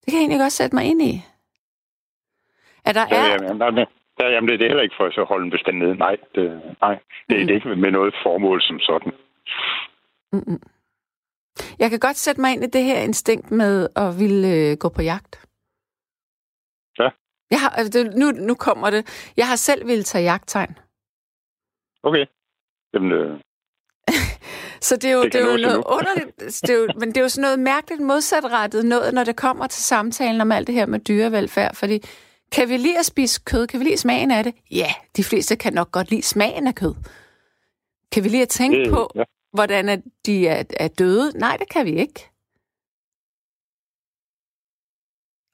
[0.00, 1.22] det kan jeg egentlig godt sætte mig ind i.
[2.84, 3.26] At der er...
[3.32, 3.86] Jamen, jamen,
[4.18, 5.94] jamen, det er heller ikke for at holde en bestand nede.
[5.96, 6.98] Nej, det, nej.
[7.28, 7.46] Det, mm.
[7.46, 9.12] det er ikke med noget formål som sådan.
[10.32, 10.60] Mm-mm.
[11.78, 14.88] Jeg kan godt sætte mig ind i det her instinkt med at ville øh, gå
[14.88, 15.40] på jagt.
[16.98, 17.08] Ja.
[17.50, 19.32] Jeg har, altså, nu, nu kommer det.
[19.36, 20.78] Jeg har selv ville tage jagttegn.
[22.02, 22.26] Okay.
[22.94, 23.40] Jamen, øh...
[24.88, 27.16] Så det er jo, det, det er jo noget underligt, det er jo, men det
[27.16, 30.74] er jo sådan noget mærkeligt modsatrettet noget, når det kommer til samtalen om alt det
[30.74, 32.00] her med dyrevelfærd, fordi
[32.52, 33.66] kan vi lide at spise kød?
[33.66, 34.54] Kan vi lide smagen af det?
[34.70, 36.94] Ja, de fleste kan nok godt lide smagen af kød.
[38.12, 41.38] Kan vi lige at tænke det, på, ja hvordan at de er, er døde?
[41.38, 42.28] Nej, det kan vi ikke.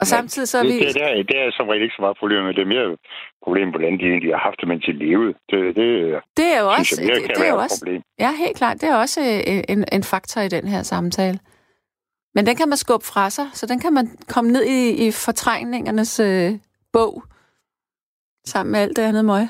[0.00, 0.78] Og samtidig så er vi...
[0.86, 2.54] Det, det, er, det er som regel ikke så meget problem med.
[2.54, 2.96] Det er mere
[3.44, 5.32] problem, hvordan de egentlig har haft det, mens de levede.
[5.50, 5.86] Det, det,
[6.36, 7.02] det er jo også...
[7.02, 8.02] Jeg, det, det er jo også problem.
[8.18, 8.80] Ja, helt klart.
[8.80, 11.38] Det er også øh, en, en faktor i den her samtale.
[12.34, 15.10] Men den kan man skubbe fra sig, så den kan man komme ned i, i
[15.10, 16.50] fortrængningernes øh,
[16.92, 17.22] bog,
[18.46, 19.44] sammen med alt det andet møg.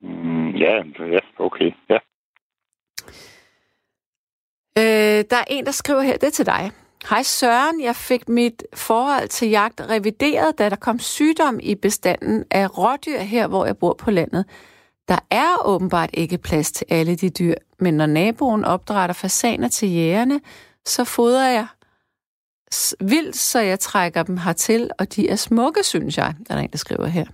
[0.00, 1.98] Mm, ja, ja, okay, ja.
[4.78, 6.70] Øh, der er en, der skriver her, det er til dig.
[7.10, 12.44] Hej Søren, jeg fik mit forhold til jagt revideret, da der kom sygdom i bestanden
[12.50, 14.44] af rådyr her, hvor jeg bor på landet.
[15.08, 19.92] Der er åbenbart ikke plads til alle de dyr, men når naboen opdrætter fasaner til
[19.94, 20.40] jægerne,
[20.84, 21.66] så fodrer jeg
[23.00, 26.70] vildt, så jeg trækker dem hertil, og de er smukke, synes jeg, der er en,
[26.70, 27.26] der skriver her.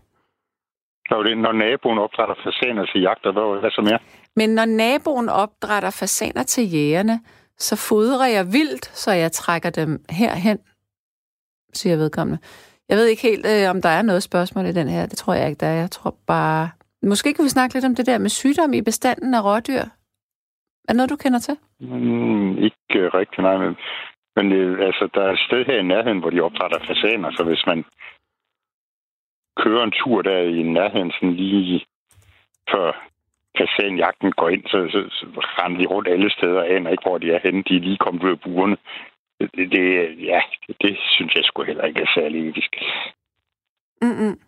[1.09, 3.99] Så det, når naboen opdrætter fasaner til jagt, hvad, hvad så mere?
[4.37, 7.21] Men når naboen opdrætter fasaner til jægerne,
[7.59, 10.59] så fodrer jeg vildt, så jeg trækker dem herhen,
[11.73, 12.41] siger vedkommende.
[12.89, 15.07] Jeg ved ikke helt, øh, om der er noget spørgsmål i den her.
[15.07, 15.81] Det tror jeg ikke, der er.
[15.81, 16.71] Jeg tror bare...
[17.03, 19.85] Måske kan vi snakke lidt om det der med sygdom i bestanden af rådyr.
[20.85, 21.57] Er det noget, du kender til?
[21.81, 23.57] Mm, ikke rigtig, nej.
[23.57, 23.77] Men,
[24.37, 27.45] men øh, altså, der er et sted her i nærheden, hvor de opdrætter fasaner, så
[27.45, 27.85] hvis man
[29.57, 31.87] kører en tur der i nærheden, sådan lige
[32.71, 32.93] før
[33.59, 35.27] fasanjagten går ind, så, så, så
[35.59, 37.63] render de rundt alle steder og aner ikke, hvor de er henne.
[37.69, 38.77] De er lige kommet ud af burene.
[39.41, 39.85] Det, det,
[40.31, 42.77] ja, det, det synes jeg sgu heller ikke er særlig etisk.
[44.03, 44.39] Mm-mm.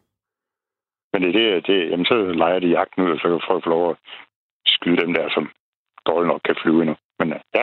[1.12, 3.90] Men det, det, det, jamen, så leger de jagten ud, og så kan folk lov
[3.90, 3.96] at
[4.66, 5.50] skyde dem der, som
[6.06, 6.96] dårligt nok kan flyve endnu.
[7.18, 7.62] Men ja.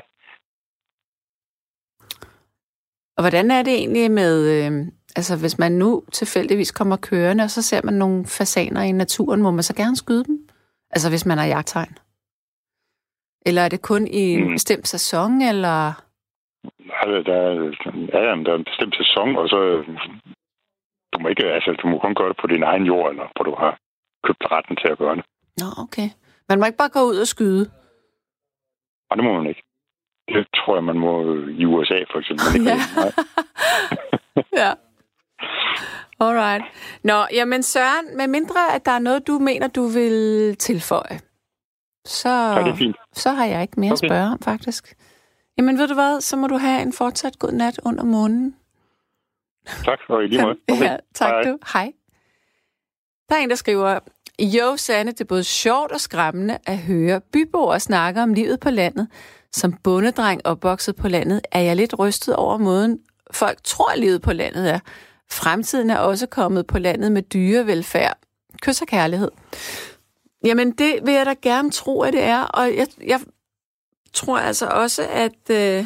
[3.18, 4.72] Og hvordan er det egentlig med, øh,
[5.16, 9.42] Altså, hvis man nu tilfældigvis kommer kørende, og så ser man nogle fasaner i naturen,
[9.42, 10.50] må man så gerne skyde dem?
[10.92, 11.98] Altså, hvis man har jagttegn?
[13.46, 14.54] Eller er det kun i en mm.
[14.54, 15.94] bestemt sæson, eller?
[17.02, 17.54] Altså, der er,
[18.14, 19.84] ja, der er en bestemt sæson, og så
[21.14, 23.44] du må ikke, altså, du må kun gøre det på din egen jord, eller hvor
[23.44, 23.80] du har
[24.24, 25.26] købt retten til at gøre det.
[25.58, 26.10] Nå, okay.
[26.50, 27.64] Man må ikke bare gå ud og skyde?
[29.08, 29.64] Nej, det må man ikke.
[30.28, 31.14] Det tror jeg, man må
[31.62, 32.46] i USA, for eksempel.
[32.72, 32.78] ja.
[33.04, 33.10] ja.
[36.20, 36.64] Alright.
[37.04, 41.20] Nå, jamen Søren, med mindre at der er noget, du mener, du vil tilføje,
[42.06, 42.96] så, ja, det er fint.
[43.14, 44.06] så har jeg ikke mere okay.
[44.06, 44.96] at spørge om, faktisk.
[45.58, 48.56] Jamen ved du hvad, så må du have en fortsat god nat under månen.
[49.86, 50.56] Tak, og i lige måde.
[50.72, 50.84] Okay.
[50.84, 51.44] Ja, tak Hej.
[51.44, 51.58] du.
[51.74, 51.92] Hej.
[53.30, 54.00] Der er en, der skriver,
[54.40, 58.70] Jo, Sanne, det er både sjovt og skræmmende at høre byboere snakke om livet på
[58.70, 59.08] landet.
[59.52, 63.00] Som bondedreng opvokset på landet, er jeg lidt rystet over måden,
[63.32, 64.80] folk tror, livet på landet er.
[65.32, 68.18] Fremtiden er også kommet på landet med dyrevelfærd.
[68.62, 69.32] Kys og kærlighed.
[70.46, 72.44] Jamen, det vil jeg da gerne tro, at det er.
[72.44, 73.20] Og jeg, jeg
[74.14, 75.50] tror altså også, at...
[75.52, 75.86] Øh,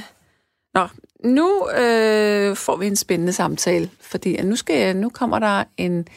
[0.74, 0.88] nå,
[1.24, 6.08] nu øh, får vi en spændende samtale, fordi nu, skal jeg, nu kommer der en,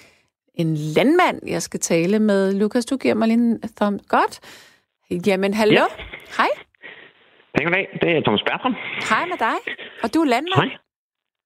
[0.55, 2.53] en landmand, jeg skal tale med.
[2.53, 4.03] Lukas, du giver mig lige en thumbs.
[4.09, 4.41] Godt.
[5.27, 5.75] Jamen, hallo.
[5.75, 5.87] Ja.
[6.37, 6.49] Hej.
[7.55, 7.99] Hej, goddag.
[8.03, 8.75] Det er Thomas Bertram.
[9.11, 9.75] Hej med dig.
[10.03, 10.71] Og du er landmand?
[10.71, 10.89] Hej.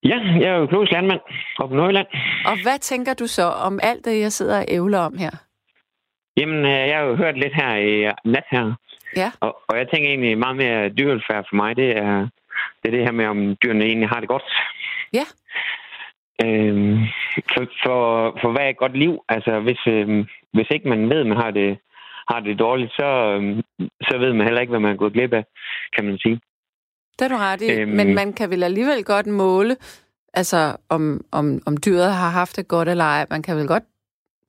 [0.04, 1.20] Ja, jeg er økologisk landmand
[1.58, 2.06] op i Nordjylland.
[2.46, 5.30] Og hvad tænker du så om alt det, jeg sidder og ævler om her?
[6.36, 8.74] Jamen, øh, jeg har jo hørt lidt her i nat her.
[9.16, 9.30] Ja.
[9.40, 12.28] Og, og jeg tænker egentlig meget mere dyrevelfærd for mig, det er,
[12.82, 14.42] det er det her med, om dyrene egentlig har det godt.
[15.12, 15.26] Ja.
[16.44, 16.98] Øhm,
[17.54, 17.98] for, for,
[18.40, 19.24] for hvad er et godt liv?
[19.28, 21.78] Altså, hvis, øhm, hvis ikke man ved, at man har det,
[22.30, 23.62] har det dårligt, så, øhm,
[24.02, 25.44] så ved man heller ikke, hvad man er gået glip af,
[25.96, 26.40] kan man sige.
[27.18, 29.76] Det er du ret i, øhm, men man kan vel alligevel godt måle,
[30.34, 33.26] altså om, om, om dyret har haft det godt eller ej.
[33.30, 33.82] Man kan vel godt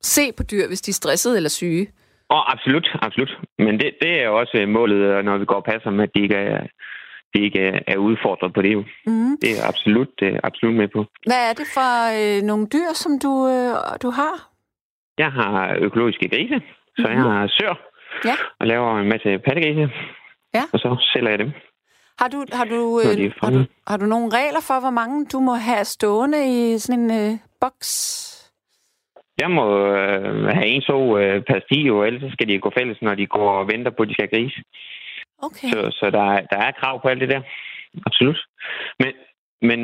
[0.02, 1.86] se på dyr, hvis de er stressede eller syge.
[2.30, 3.38] Åh, oh, absolut, absolut.
[3.58, 6.34] Men det, det er også målet, når vi går og passer med, at de ikke
[6.34, 6.66] er,
[7.34, 8.72] de ikke er udfordret på det.
[8.72, 8.84] Jo.
[9.06, 9.36] Mm.
[9.42, 11.04] Det er absolut, absolut med på.
[11.26, 14.36] Hvad er det for øh, nogle dyr, som du, øh, du har?
[15.18, 16.60] Jeg har økologiske grise,
[16.98, 17.16] så mm-hmm.
[17.16, 17.74] jeg har sør
[18.24, 18.36] ja.
[18.60, 19.90] og laver en masse pattegrise.
[20.54, 20.62] Ja.
[20.72, 21.50] Og så sælger jeg dem.
[22.20, 25.38] Har du, har, du, øh, har, du, har du nogle regler for, hvor mange du
[25.40, 27.92] må have stående i sådan en øh, boks?
[29.38, 33.14] Jeg må øh, have en så øh, per stige, ellers skal de gå fælles, når
[33.14, 34.62] de går og venter på, at de skal grise.
[35.38, 35.68] Okay.
[35.68, 37.42] Så, så der, der er krav på alt det der.
[38.06, 38.40] Absolut.
[38.98, 39.12] Men,
[39.68, 39.80] men,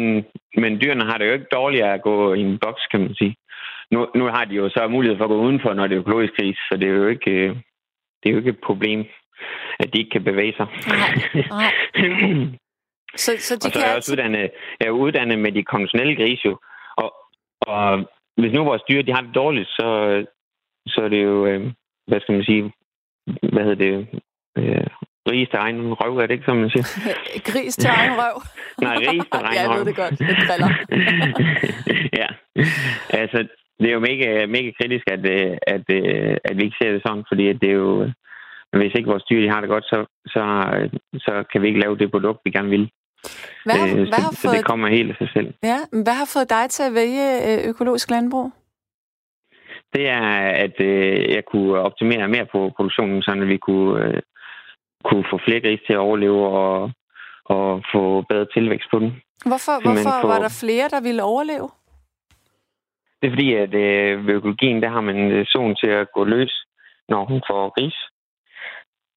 [0.57, 3.37] men dyrene har det jo ikke dårligt at gå i en boks, kan man sige.
[3.91, 6.33] Nu, nu har de jo så mulighed for at gå udenfor, når det er økologisk
[6.37, 7.57] gris, så det er jo ikke, øh,
[8.21, 9.05] det er jo ikke et problem,
[9.79, 10.67] at de ikke kan bevæge sig.
[10.89, 11.13] Nej,
[11.51, 11.73] nej.
[13.25, 15.63] så, så de og så kan er jeg også uddannet, jeg er uddannet med de
[15.63, 16.59] konventionelle grise jo.
[16.97, 17.15] Og,
[17.61, 19.87] og hvis nu vores dyr de har det dårligt, så,
[20.87, 21.61] så er det jo, øh,
[22.07, 22.73] hvad skal man sige,
[23.53, 24.07] hvad hedder det,
[24.59, 24.87] øh,
[25.31, 26.87] ris til egen røv, er det ikke, som man siger?
[27.51, 28.37] Gris til egen røv.
[28.87, 29.77] Nej, ris til egen røv.
[29.77, 30.21] jeg ved det godt.
[30.21, 30.71] Jeg driller.
[32.21, 32.29] ja.
[33.21, 33.39] Altså,
[33.81, 37.03] det er jo mega, mega kritisk, at, øh, at, øh, at vi ikke ser det
[37.07, 38.11] sådan, fordi det er jo...
[38.77, 40.43] Hvis ikke vores dyr de har det godt, så, så,
[41.15, 42.91] så kan vi ikke lave det produkt, vi gerne vil.
[43.65, 45.55] Hvad har, Øh, hvad så, har så fået, det kommer helt af sig selv.
[45.63, 48.53] ja, men hvad har fået dig til at vælge øh, økologisk landbrug?
[49.95, 50.29] Det er,
[50.65, 54.21] at øh, jeg kunne optimere mere på produktionen, så vi kunne, øh,
[55.05, 56.91] kunne få flere grise til at overleve og,
[57.45, 59.11] og få bedre tilvækst på den.
[59.47, 61.69] Hvorfor, Simpelthen hvorfor få- var der flere, der ville overleve?
[63.19, 66.25] Det er fordi, at øh, ved økologien, der har man øh, zone til at gå
[66.25, 66.55] løs,
[67.09, 67.95] når hun får gris.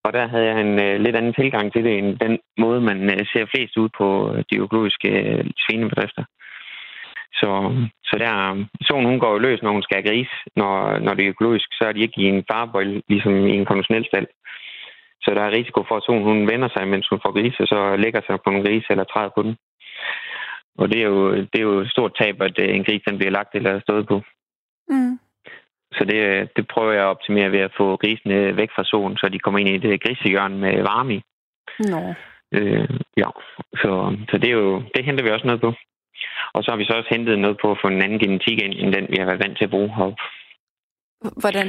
[0.05, 2.99] Og der havde jeg en øh, lidt anden tilgang til det, end den måde, man
[3.13, 6.23] øh, ser flest ud på øh, de økologiske øh, svinebedrifter.
[7.39, 7.49] Så,
[8.09, 10.31] så der, øh, solen hun går jo løs, når hun skal have gris.
[10.55, 13.65] Når, når det er økologisk, så er de ikke i en farebøjle, ligesom i en
[13.65, 14.27] konventionel stald.
[15.23, 17.67] Så der er risiko for, at solen hun vender sig, mens hun får gris, og
[17.67, 19.55] så lægger sig på en gris eller træder på den.
[20.77, 23.17] Og det er jo, det er jo et stort tab, at øh, en gris den
[23.17, 24.21] bliver lagt eller stået på.
[24.89, 25.19] Mm.
[25.97, 29.29] Så det, det prøver jeg at optimere ved at få grisene væk fra solen, så
[29.29, 31.21] de kommer ind i det grisehjørne med varme i.
[31.79, 32.13] Nå.
[32.51, 33.29] Øh, ja,
[33.81, 35.73] så, så det, er jo, det henter vi også noget på.
[36.53, 38.73] Og så har vi så også hentet noget på at få en anden genetik ind,
[38.73, 40.21] end den, vi har været vant til at bruge heroppe.
[41.41, 41.67] Hvordan?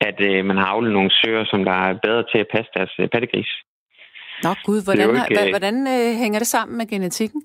[0.00, 2.94] At øh, man har avlet nogle søer, som der er bedre til at passe deres
[2.98, 3.52] øh, pattegris.
[4.42, 7.42] Nå gud, hvordan, ikke, ikke, øh, hvordan øh, hænger det sammen med genetikken?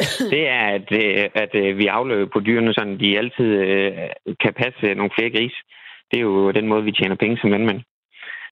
[0.34, 3.92] Det er, at, øh, at øh, vi afløber på dyrene, så de altid øh,
[4.42, 5.56] kan passe nogle flere gris.
[6.10, 7.80] Det er jo den måde, vi tjener penge som landmænd.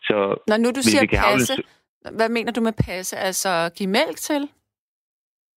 [0.02, 0.16] Så
[0.48, 1.62] Når nu du siger passe,
[2.18, 3.16] hvad mener du med passe?
[3.16, 4.42] Altså give mælk til?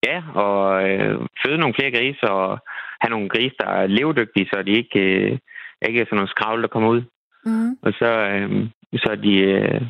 [0.08, 1.16] Ja, og øh,
[1.46, 2.60] føde nogle flere grise og
[3.02, 5.38] have nogle grise, der er levedygtige, så de ikke, øh,
[5.88, 7.02] ikke er sådan nogle skravle, der kommer ud.
[7.46, 7.72] Mm.
[7.82, 8.50] Og så, øh,
[9.04, 9.82] så de øh,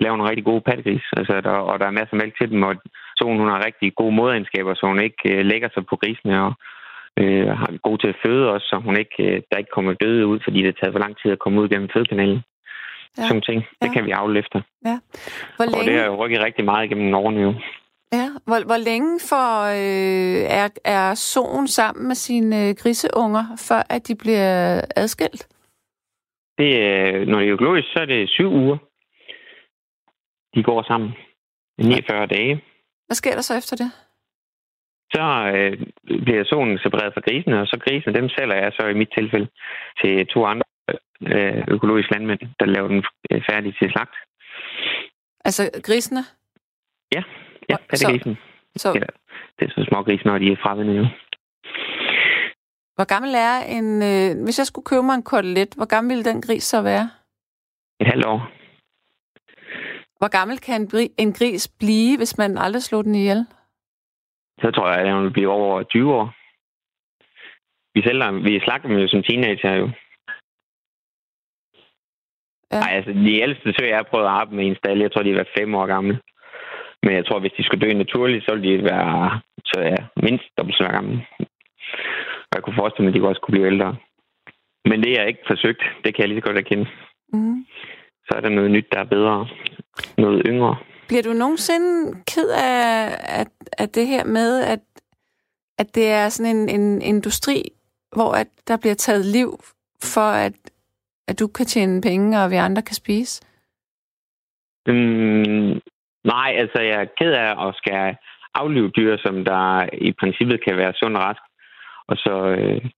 [0.00, 2.62] laver nogle rigtig gode pattegris, altså der, og der er masser af mælk til dem,
[2.62, 2.74] og
[3.18, 6.52] så hun har rigtig gode modegenskaber, så hun ikke øh, lægger sig på grisene, og
[7.20, 10.26] øh, har god til at føde også, så hun ikke, øh, der ikke kommer døde
[10.26, 12.40] ud, fordi det tager for lang tid at komme ud gennem fødekanalen.
[13.18, 13.22] Ja.
[13.22, 13.28] Ja.
[13.28, 13.92] Sådan ting, det Ja.
[13.92, 14.60] kan vi afle efter.
[15.56, 17.54] Hvor Og det længe, har jo rykket rigtig meget gennem årene jo.
[18.12, 19.46] ja, hvor, hvor længe for,
[19.80, 25.48] øh, er, er solen sammen med sine øh, griseunger, før at de bliver adskilt?
[26.58, 28.76] Det, øh, når det er økologisk, så er det syv uger.
[30.54, 31.10] De går sammen.
[31.78, 32.60] 49 dage.
[33.08, 33.90] Hvad sker der så efter det?
[35.14, 35.72] Så øh,
[36.24, 39.48] bliver solen separeret fra grisene, og så grisene, dem sælger jeg så i mit tilfælde
[40.00, 40.64] til to andre
[41.32, 44.14] øh, økologiske landmænd, der laver den øh, færdig til slagt.
[45.44, 46.22] Altså grisene?
[47.14, 47.22] Ja,
[47.74, 48.38] Og- pattegrisen.
[48.76, 49.00] Så Ja.
[49.58, 51.06] Det er så små grise, når de er fravinde nu.
[52.96, 53.88] hvor gammel er en...
[54.10, 57.10] Øh, hvis jeg skulle købe mig en kotelet, hvor gammel ville den gris så være?
[58.00, 58.40] Et halvt år.
[60.18, 63.46] Hvor gammel kan en, gri- en gris blive, hvis man aldrig slår den ihjel?
[64.62, 66.34] Så tror jeg, at den vil blive over 20 år.
[67.94, 69.90] Vi sælger, vi slagter dem jo som teenager jo.
[72.72, 72.80] Ja.
[72.80, 75.12] Nej, altså de ældste søer, jeg har prøvet at arbejde med i en stald, jeg
[75.12, 76.20] tror, de var fem år gamle.
[77.02, 80.44] Men jeg tror, hvis de skulle dø naturligt, så ville de være så ja, mindst
[80.58, 81.16] dobbelt så gammel.
[82.48, 83.96] Og jeg kunne forestille mig, at de også kunne blive ældre.
[84.84, 85.82] Men det er ikke forsøgt.
[86.04, 86.86] Det kan jeg lige så godt erkende.
[87.32, 87.66] Mm.
[88.28, 89.48] Så er der noget nyt, der er bedre.
[90.18, 90.76] Noget yngre.
[91.08, 93.48] Bliver du nogensinde ked af, at,
[93.78, 94.80] at det her med, at,
[95.78, 97.62] at det er sådan en, en industri,
[98.12, 99.60] hvor at der bliver taget liv
[100.14, 100.52] for, at,
[101.28, 103.42] at du kan tjene penge, og vi andre kan spise?
[104.86, 105.80] Mm,
[106.24, 108.16] nej, altså jeg er ked af at skal
[108.54, 111.42] aflive dyr, som der i princippet kan være sund og rask.
[112.08, 112.90] Og så, øh,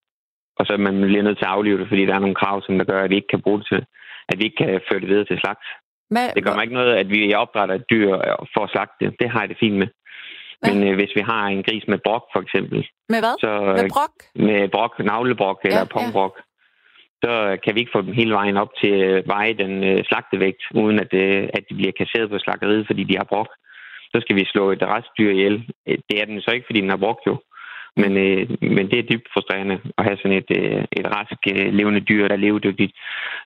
[0.59, 2.79] og så man bliver nødt til at aflive det, fordi der er nogle krav, som
[2.79, 3.87] der gør, at vi ikke kan bruge det til,
[4.31, 5.65] at vi ikke kan føre det videre til slagt.
[6.15, 8.09] Hvad, det gør mig ikke noget, at vi opdrætter et dyr
[8.55, 9.17] for at slagte det.
[9.21, 9.89] Det har jeg det fint med.
[10.61, 10.75] Hvad?
[10.75, 12.79] Men øh, hvis vi har en gris med brok, for eksempel.
[13.13, 13.35] Med hvad?
[13.45, 14.15] Så, med øh, brok?
[14.49, 16.35] Med brok, navlebrok ja, eller pongbrok.
[16.37, 16.43] Ja.
[17.25, 20.63] Så kan vi ikke få dem hele vejen op til at veje den øh, slagtevægt,
[20.75, 23.51] uden at, øh, at de bliver kasseret på slagteriet, fordi de har brok.
[24.13, 25.57] Så skal vi slå et restdyr ihjel.
[26.09, 27.35] Det er den så ikke, fordi den har brok jo.
[27.97, 31.73] Men, øh, men det er dybt frustrerende at have sådan et, øh, et rask øh,
[31.75, 32.93] levende dyr, der er levedygtigt,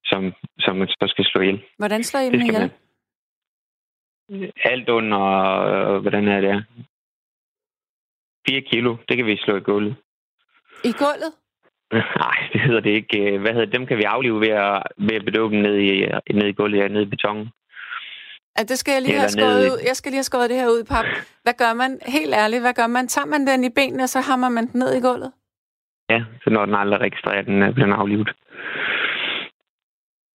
[0.05, 1.63] som, som man så skal slå ihjel.
[1.79, 2.71] Hvordan slår I dem ihjel?
[4.65, 5.23] Alt under,
[5.61, 6.65] øh, hvordan er det?
[8.49, 9.97] 4 kilo, det kan vi slå i gulvet.
[10.85, 11.33] I gulvet?
[12.23, 13.39] Nej, det hedder det ikke.
[13.39, 13.67] Hvad hedder?
[13.67, 16.79] Dem kan vi aflive ved at, ved at bedøve dem ned i, ned i gulvet,
[16.79, 17.51] ja, ned i betongen.
[18.59, 19.79] Ja, det skal jeg lige have skåret ud.
[19.89, 21.05] Jeg skal lige have skåret det her ud, pap.
[21.43, 22.01] Hvad gør man?
[22.07, 23.09] Helt ærligt, hvad gør man?
[23.09, 25.33] Tager man den i benene, og så hammer man den ned i gulvet?
[26.11, 28.31] Ja, så når den aldrig registrerer, at den er blevet aflivet.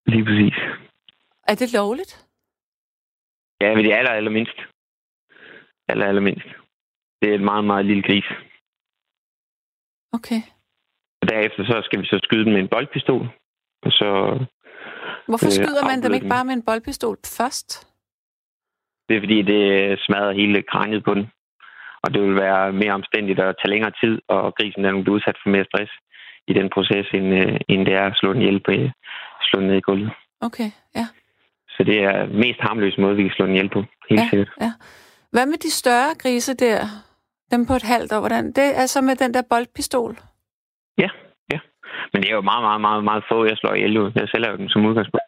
[0.05, 0.55] Lige præcis.
[1.47, 2.25] Er det lovligt?
[3.61, 4.57] Ja, men det er aller, aller mindst.
[5.87, 6.47] Aller, aller mindst.
[7.21, 8.25] Det er et meget, meget lille gris.
[10.13, 10.41] Okay.
[11.21, 13.27] Og derefter så skal vi så skyde den med en boldpistol.
[13.81, 14.09] Og så
[15.27, 17.88] Hvorfor øh, skyder man dem ikke bare med en boldpistol først?
[19.09, 19.63] Det er fordi, det
[19.99, 21.31] smadrer hele kraniet på den.
[22.03, 25.37] Og det vil være mere omstændigt at tage længere tid, og grisen er nu udsat
[25.43, 25.91] for mere stress
[26.47, 28.71] i den proces, end, øh, end det er at slå den ihjel på,
[29.41, 30.11] slå den ned i gulvet.
[30.41, 31.05] Okay, ja.
[31.69, 33.83] Så det er mest harmløse måde, vi kan slå den ihjel på.
[34.09, 34.49] Helt ja, sikkert.
[34.61, 34.71] Ja.
[35.31, 36.79] Hvad med de større grise der?
[37.51, 38.45] Dem på et halvt år, hvordan?
[38.51, 40.15] Det er så med den der boldpistol?
[40.97, 41.09] Ja,
[42.13, 44.11] men det er jo meget, meget, meget, meget få, jeg slår ihjel ud.
[44.15, 45.25] Jeg sælger jo dem som udgangspunkt.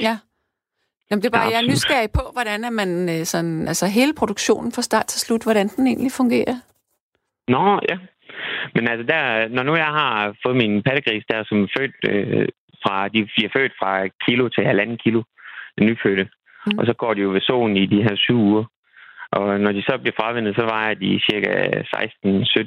[0.00, 0.18] Ja.
[1.10, 3.86] Jamen, det er bare, ja, jeg er nysgerrig på, hvordan er man øh, sådan, altså
[3.86, 6.56] hele produktionen fra start til slut, hvordan den egentlig fungerer.
[7.48, 7.96] Nå, ja.
[8.74, 12.48] Men altså, der, når nu jeg har fået min pattegris der, som er født øh,
[12.82, 13.92] fra, de er født fra
[14.26, 15.22] kilo til halvanden kilo,
[15.78, 16.28] den nyfødte.
[16.66, 16.78] Mm.
[16.78, 18.64] Og så går de jo ved solen i de her syv uger.
[19.32, 21.50] Og når de så bliver fravendet, så vejer de cirka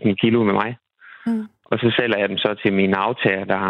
[0.10, 0.78] 16-17 kilo med mig.
[1.26, 1.48] Mm.
[1.66, 3.64] Og så sælger jeg dem så til mine aftager, der,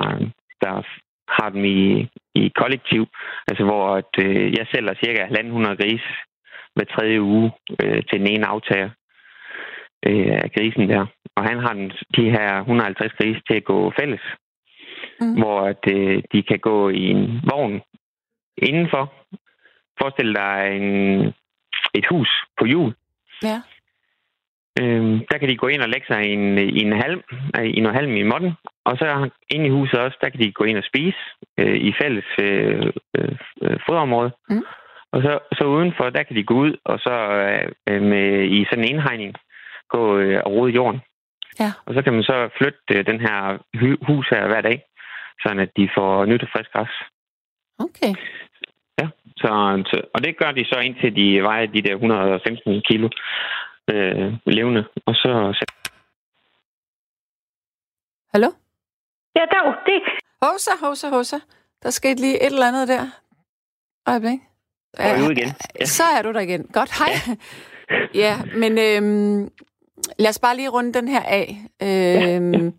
[0.62, 0.84] der
[1.28, 3.08] har dem i, i kollektiv.
[3.48, 6.02] Altså hvor at, øh, jeg sælger cirka 100 gris
[6.76, 7.52] hver tredje uge
[7.84, 8.90] øh, til den ene aftager
[10.08, 11.06] øh, af grisen der.
[11.36, 14.22] Og han har den, de her 150 gris til at gå fælles.
[15.20, 15.36] Mm.
[15.40, 17.82] Hvor at, øh, de kan gå i en vogn
[18.58, 19.14] indenfor.
[20.00, 21.28] Forestil dig en,
[21.94, 22.94] et hus på hjul.
[23.44, 23.62] Ja.
[24.82, 27.22] Øhm, der kan de gå ind og lægge sig i en, i en halm,
[27.64, 28.52] i noget halm i måtten,
[28.86, 31.18] og så inde i huset også, der kan de gå ind og spise
[31.58, 34.32] øh, i fælles øh, øh, foderområde.
[34.50, 34.66] Mm.
[35.12, 37.16] Og så, så udenfor, der kan de gå ud og så
[37.90, 39.36] øh, med, i sådan en indhegning
[39.90, 41.02] gå øh, og rode jorden.
[41.60, 41.72] Ja.
[41.86, 43.38] Og så kan man så flytte øh, den her
[44.08, 44.84] hus her hver dag,
[45.44, 46.94] sådan at de får nyt og frisk græs.
[47.80, 48.14] Okay.
[49.02, 49.08] Ja,
[49.38, 49.50] så,
[50.14, 53.10] og det gør de så indtil de vejer de der 115 kilo
[53.92, 54.84] øh, levende.
[55.06, 55.32] Og så...
[58.34, 58.48] Hallo?
[59.36, 60.02] Ja, der det.
[60.42, 61.38] Hosa, hosa, hosa.
[61.84, 63.06] Der skete lige et eller andet der.
[64.08, 64.40] Øjeblik.
[65.00, 65.52] Ja, er igen.
[65.80, 65.86] Ja.
[65.86, 66.64] Så er du der igen.
[66.74, 67.38] Godt, hej.
[67.90, 69.52] Ja, ja men øhm,
[70.20, 71.58] lad os bare lige runde den her af.
[71.82, 72.72] Øhm, ja, ja.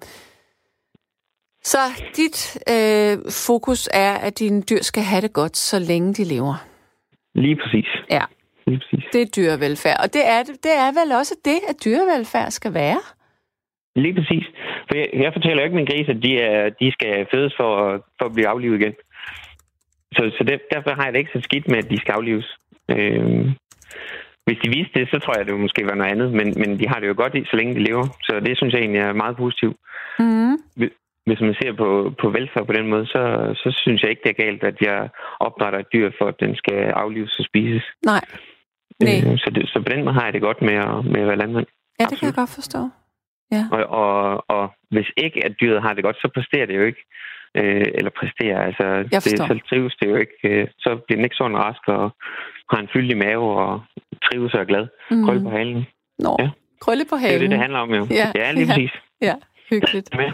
[1.63, 1.79] Så
[2.17, 6.55] dit øh, fokus er, at dine dyr skal have det godt, så længe de lever.
[7.35, 7.87] Lige præcis.
[8.11, 8.23] Ja.
[8.67, 9.05] Lige præcis.
[9.13, 10.01] Det er dyrevelfærd.
[10.03, 13.01] Og det er, det er vel også det, at dyrevelfærd skal være?
[13.97, 14.47] Lige præcis.
[14.89, 17.71] For jeg, jeg fortæller jo ikke min gris, at de, er, de skal fødes for,
[18.19, 18.95] for at blive aflivet igen.
[20.17, 22.49] Så, så det, derfor har jeg det ikke så skidt med, at de skal aflives.
[22.89, 23.51] Øhm,
[24.47, 26.33] hvis de viste det, så tror jeg, det måske være noget andet.
[26.33, 28.07] Men, men de har det jo godt i, så længe de lever.
[28.23, 29.77] Så det synes jeg egentlig er meget positivt.
[30.19, 30.57] Mm.
[31.27, 31.89] Hvis man ser på,
[32.21, 33.23] på velfærd på den måde, så,
[33.63, 35.09] så synes jeg ikke, det er galt, at jeg
[35.41, 37.85] opdrætter et dyr, for at den skal aflives og spises.
[38.07, 38.25] Nej.
[39.01, 39.33] Nej.
[39.33, 41.27] Øh, så, det, så på den måde har jeg det godt med at, med at
[41.27, 41.67] være landmand.
[41.67, 42.21] Ja, det Absolut.
[42.21, 42.79] kan jeg godt forstå.
[43.53, 43.65] Ja.
[43.73, 47.03] Og, og, og hvis ikke, at dyret har det godt, så præsterer det jo ikke.
[47.57, 50.33] Øh, eller præsterer, altså, det, så trives det jo ikke.
[50.45, 52.11] Øh, så bliver den ikke sådan rask og
[52.71, 53.81] har en fyldig mave og
[54.25, 54.87] trives og er glad.
[55.11, 55.25] Mm.
[55.25, 55.87] Krøl på halen.
[56.19, 56.49] Nå, ja.
[56.81, 58.07] Krølle på Det er det, det handler om, jo.
[58.11, 58.73] Ja, ja lige ja.
[58.73, 58.93] præcis.
[59.23, 59.35] Ja,
[59.71, 60.09] hyggeligt.
[60.15, 60.31] Ja.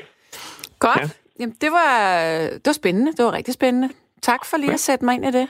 [0.79, 1.01] Godt.
[1.01, 1.07] Ja.
[1.41, 1.95] Jamen, det var,
[2.55, 3.13] det var spændende.
[3.13, 3.89] Det var rigtig spændende.
[4.23, 5.49] Tak for lige at sætte mig ind i det.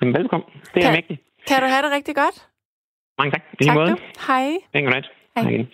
[0.00, 0.48] Jamen, velkommen.
[0.74, 1.20] Det er Kan- mægtigt.
[1.48, 2.48] Kan du have det rigtig godt?
[3.18, 3.42] Mange tak.
[3.60, 3.90] Lige tak måde.
[3.90, 3.96] du.
[4.26, 4.48] Hej.
[4.74, 5.02] Hej.
[5.36, 5.66] Hej.